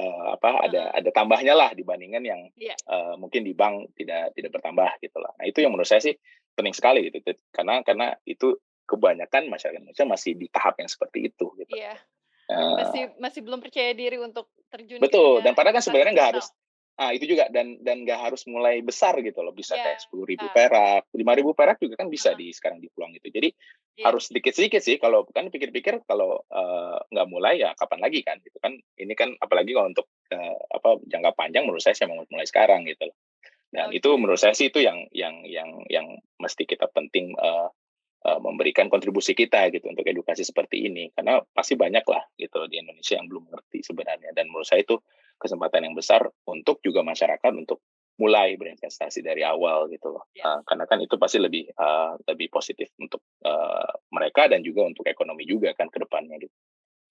uh, 0.00 0.34
apa 0.34 0.48
uh. 0.50 0.56
ada 0.66 0.82
ada 0.96 1.10
tambahnya 1.14 1.54
lah 1.54 1.70
dibandingkan 1.76 2.22
yang 2.24 2.40
yeah. 2.58 2.74
Iya. 2.74 2.76
uh, 2.90 3.14
mungkin 3.20 3.44
di 3.46 3.52
bank 3.52 3.92
tidak 3.94 4.32
tidak 4.34 4.50
bertambah 4.56 4.90
gitu 4.98 5.18
lah 5.22 5.30
nah 5.36 5.44
itu 5.44 5.62
yang 5.62 5.70
menurut 5.70 5.88
saya 5.88 6.02
sih 6.02 6.16
penting 6.56 6.72
sekali 6.72 7.12
gitu 7.12 7.20
karena 7.52 7.84
karena 7.84 8.16
itu 8.24 8.56
kebanyakan 8.86 9.50
masyarakat 9.50 9.82
Indonesia 9.82 10.06
masih 10.06 10.32
di 10.38 10.46
tahap 10.48 10.78
yang 10.78 10.88
seperti 10.88 11.28
itu 11.28 11.46
gitu. 11.58 11.74
Iya. 11.74 11.98
Uh, 12.46 12.78
masih 12.78 13.02
masih 13.18 13.40
belum 13.42 13.58
percaya 13.58 13.90
diri 13.92 14.22
untuk 14.22 14.46
terjun. 14.70 15.02
Betul. 15.02 15.42
Dan 15.42 15.58
padahal 15.58 15.82
kan 15.82 15.84
sebenarnya 15.84 16.14
nggak 16.14 16.30
harus. 16.38 16.48
Ah 16.96 17.12
itu 17.12 17.28
juga 17.28 17.44
dan 17.52 17.76
dan 17.84 18.08
nggak 18.08 18.16
harus 18.16 18.48
mulai 18.48 18.80
besar 18.80 19.18
gitu 19.20 19.42
loh. 19.42 19.52
Bisa 19.52 19.76
yeah. 19.76 19.84
kayak 19.90 19.98
sepuluh 20.00 20.24
ribu 20.24 20.46
uh. 20.48 20.54
perak, 20.54 21.02
lima 21.12 21.32
ribu 21.36 21.52
perak 21.52 21.76
juga 21.82 21.98
kan 22.00 22.08
bisa 22.08 22.32
uh. 22.32 22.38
di 22.38 22.54
sekarang 22.54 22.78
di 22.78 22.88
peluang 22.88 23.12
itu. 23.18 23.28
Jadi 23.28 23.48
yeah. 24.00 24.06
harus 24.08 24.30
sedikit-sedikit 24.30 24.80
sih. 24.80 24.96
Kalau 25.02 25.26
kan 25.28 25.50
pikir-pikir 25.50 26.06
kalau 26.06 26.40
uh, 26.48 26.98
nggak 27.10 27.26
mulai 27.28 27.60
ya 27.60 27.74
kapan 27.74 28.00
lagi 28.00 28.22
kan 28.22 28.38
gitu 28.40 28.56
kan. 28.62 28.78
Ini 28.96 29.12
kan 29.18 29.34
apalagi 29.42 29.74
kalau 29.74 29.90
untuk 29.90 30.06
uh, 30.30 30.56
apa 30.72 31.02
jangka 31.04 31.34
panjang 31.34 31.66
menurut 31.66 31.82
saya 31.82 31.98
saya 31.98 32.08
mau 32.08 32.22
mulai 32.30 32.46
sekarang 32.46 32.86
gitu 32.86 33.10
loh. 33.10 33.16
Dan 33.70 33.90
okay. 33.90 33.98
itu 33.98 34.10
menurut 34.14 34.38
saya 34.38 34.54
sih 34.54 34.70
itu 34.70 34.80
yang 34.80 35.10
yang 35.10 35.42
yang 35.44 35.82
yang 35.90 36.06
mesti 36.38 36.64
kita 36.64 36.86
penting 36.94 37.34
uh, 37.36 37.68
uh, 38.26 38.40
memberikan 38.42 38.90
kontribusi 38.90 39.34
kita 39.34 39.70
gitu 39.70 39.86
untuk 39.86 40.06
edukasi 40.06 40.42
seperti 40.42 40.86
ini 40.86 41.14
karena 41.14 41.42
pasti 41.54 41.78
banyak 41.78 42.02
lah 42.06 42.22
gitu 42.34 42.66
di 42.66 42.82
Indonesia 42.82 43.14
yang 43.14 43.30
belum 43.30 43.50
mengerti 43.50 43.86
sebenarnya 43.86 44.34
dan 44.34 44.50
menurut 44.50 44.66
saya 44.66 44.82
itu 44.82 44.98
kesempatan 45.36 45.86
yang 45.86 45.94
besar 45.94 46.26
untuk 46.48 46.82
juga 46.82 47.06
masyarakat 47.06 47.52
untuk 47.54 47.82
mulai 48.16 48.56
berinvestasi 48.56 49.20
dari 49.20 49.44
awal 49.44 49.92
gitu 49.92 50.16
loh 50.16 50.24
ya. 50.32 50.48
uh, 50.48 50.60
karena 50.64 50.88
kan 50.88 50.98
itu 51.04 51.20
pasti 51.20 51.36
lebih 51.36 51.68
uh, 51.76 52.16
lebih 52.24 52.48
positif 52.48 52.88
untuk 52.96 53.20
uh, 53.44 53.92
mereka 54.08 54.48
dan 54.48 54.64
juga 54.64 54.88
untuk 54.88 55.04
ekonomi 55.04 55.44
juga 55.44 55.76
kan 55.76 55.92
ke 55.92 56.00
depannya 56.00 56.40
gitu. 56.40 56.54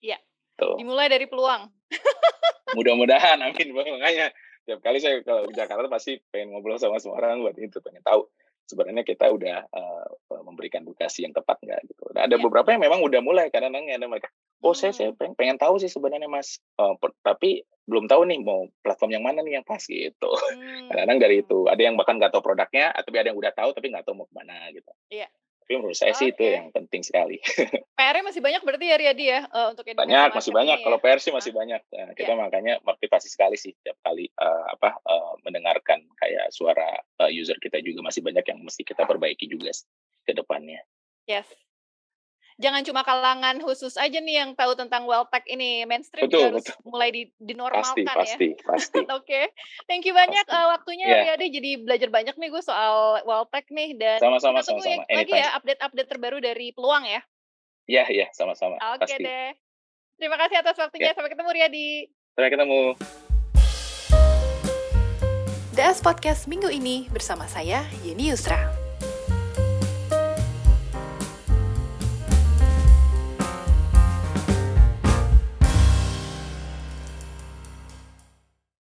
Iya. 0.01 0.17
Dimulai 0.55 1.11
dari 1.11 1.27
peluang. 1.27 1.67
Mudah-mudahan 2.77 3.37
amin 3.43 3.69
makanya 3.75 4.33
tiap 4.65 4.81
kali 4.81 4.97
saya 4.97 5.21
kalau 5.21 5.45
ke 5.47 5.53
Jakarta 5.53 5.85
pasti 5.87 6.17
pengen 6.33 6.53
ngobrol 6.57 6.81
sama 6.81 6.97
semua 6.97 7.21
orang 7.21 7.41
buat 7.45 7.55
itu 7.57 7.77
pengen 7.79 8.01
tahu 8.01 8.25
sebenarnya 8.65 9.05
kita 9.05 9.29
udah 9.29 9.69
uh, 9.69 10.07
memberikan 10.41 10.81
edukasi 10.81 11.23
yang 11.23 11.33
tepat 11.37 11.61
nggak 11.61 11.85
gitu. 11.85 12.03
Nah, 12.17 12.25
ada 12.25 12.35
ya. 12.35 12.41
beberapa 12.41 12.73
yang 12.73 12.81
memang 12.81 12.99
udah 13.05 13.21
mulai 13.21 13.53
karena 13.53 13.69
nanya 13.69 14.01
ada 14.01 14.09
mereka, 14.09 14.33
oh 14.65 14.73
saya 14.73 14.91
saya 14.91 15.13
hmm. 15.13 15.21
pengen, 15.21 15.33
pengen 15.37 15.57
tahu 15.61 15.77
sih 15.77 15.89
sebenarnya 15.89 16.25
mas, 16.25 16.57
uh, 16.81 16.97
per, 16.97 17.13
tapi 17.21 17.61
belum 17.85 18.09
tahu 18.09 18.25
nih 18.25 18.41
mau 18.41 18.65
platform 18.81 19.13
yang 19.13 19.23
mana 19.23 19.45
nih 19.45 19.61
yang 19.61 19.65
pas 19.65 19.81
gitu. 19.85 20.29
Hmm. 20.33 20.89
Kadang-kadang 20.89 21.19
dari 21.21 21.45
itu 21.45 21.69
ada 21.69 21.81
yang 21.81 21.93
bahkan 21.93 22.17
nggak 22.17 22.33
tahu 22.33 22.41
produknya, 22.41 22.89
tapi 22.97 23.15
ada 23.21 23.29
yang 23.29 23.37
udah 23.37 23.53
tahu 23.53 23.69
tapi 23.77 23.87
nggak 23.93 24.03
tahu 24.09 24.17
mau 24.17 24.25
ke 24.25 24.33
mana 24.33 24.57
gitu. 24.73 24.91
Iya. 25.13 25.29
Tapi 25.65 25.81
menurut 25.81 25.97
saya 25.97 26.13
okay. 26.13 26.21
sih 26.21 26.27
itu 26.29 26.45
yang 26.45 26.69
penting 26.69 27.01
sekali. 27.01 27.41
PR-nya 27.97 28.21
masih 28.21 28.37
banyak 28.37 28.61
berarti 28.61 28.85
ya 28.85 28.97
Riyadi 29.01 29.25
ya 29.33 29.41
uh, 29.49 29.73
untuk 29.73 29.81
edukasi 29.89 30.05
Banyak, 30.05 30.29
masih 30.37 30.53
banyak. 30.53 30.77
Ya? 30.77 30.83
Kalau 30.85 30.97
PR 31.01 31.17
sih 31.17 31.33
masih 31.33 31.51
banyak. 31.57 31.81
Nah, 31.89 32.13
kita 32.13 32.37
yeah. 32.37 32.41
makanya 32.45 32.73
motivasi 32.85 33.33
sekali 33.33 33.57
sih 33.57 33.73
tiap 33.81 33.97
kali 34.05 34.29
uh, 34.37 34.77
apa 34.77 35.01
uh, 35.01 35.33
mendengarkan 35.41 36.05
kayak 36.21 36.53
suara 36.53 37.01
uh, 37.17 37.31
user 37.33 37.57
kita 37.57 37.81
juga 37.81 38.05
masih 38.05 38.21
banyak 38.21 38.45
yang 38.45 38.61
mesti 38.61 38.85
kita 38.85 39.09
perbaiki 39.09 39.49
juga 39.49 39.73
ke 40.21 40.37
depannya. 40.37 40.85
Yes. 41.25 41.49
Jangan 42.55 42.81
cuma 42.87 43.01
kalangan 43.03 43.59
khusus 43.59 43.99
aja 43.99 44.15
nih 44.23 44.43
yang 44.43 44.49
tahu 44.55 44.79
tentang 44.79 45.03
wealth 45.03 45.27
tech 45.27 45.43
ini 45.51 45.83
mainstream 45.83 46.31
betul, 46.31 46.55
harus 46.55 46.63
betul. 46.63 46.75
mulai 46.87 47.09
di, 47.11 47.23
dinormalkan 47.35 48.07
pasti, 48.07 48.07
ya. 48.07 48.15
Pasti, 48.15 48.47
pasti. 48.63 48.99
Oke, 49.11 49.27
okay. 49.27 49.45
thank 49.91 50.07
you 50.07 50.15
banyak 50.15 50.45
uh, 50.47 50.71
waktunya 50.71 51.07
yeah. 51.07 51.35
Riyadi. 51.35 51.47
Jadi 51.51 51.69
belajar 51.83 52.09
banyak 52.11 52.35
nih 52.39 52.49
gue 52.51 52.63
soal 52.63 53.19
wealth 53.27 53.51
tech 53.51 53.67
nih 53.67 53.99
dan 53.99 54.23
sama-sama, 54.23 54.63
kita 54.63 54.71
tunggu 54.71 54.87
sama-sama. 54.87 55.19
lagi 55.19 55.33
ya 55.35 55.47
update-update 55.59 56.09
terbaru 56.09 56.37
dari 56.39 56.67
peluang 56.71 57.03
ya. 57.03 57.21
Iya, 57.85 58.01
yeah, 58.01 58.07
iya, 58.07 58.19
yeah, 58.25 58.29
sama-sama. 58.31 58.79
Oke 58.95 59.03
okay 59.03 59.17
deh. 59.19 59.51
Terima 60.15 60.39
kasih 60.39 60.55
atas 60.63 60.79
waktunya. 60.79 61.11
Yeah. 61.11 61.15
Sampai 61.19 61.31
ketemu 61.35 61.49
Riyadi. 61.51 61.89
Sampai 62.39 62.51
ketemu. 62.55 62.81
DS 65.75 65.99
Podcast 65.99 66.47
minggu 66.47 66.71
ini 66.71 67.11
bersama 67.11 67.51
saya 67.51 67.83
Yeni 67.99 68.31
Yusra. 68.31 68.84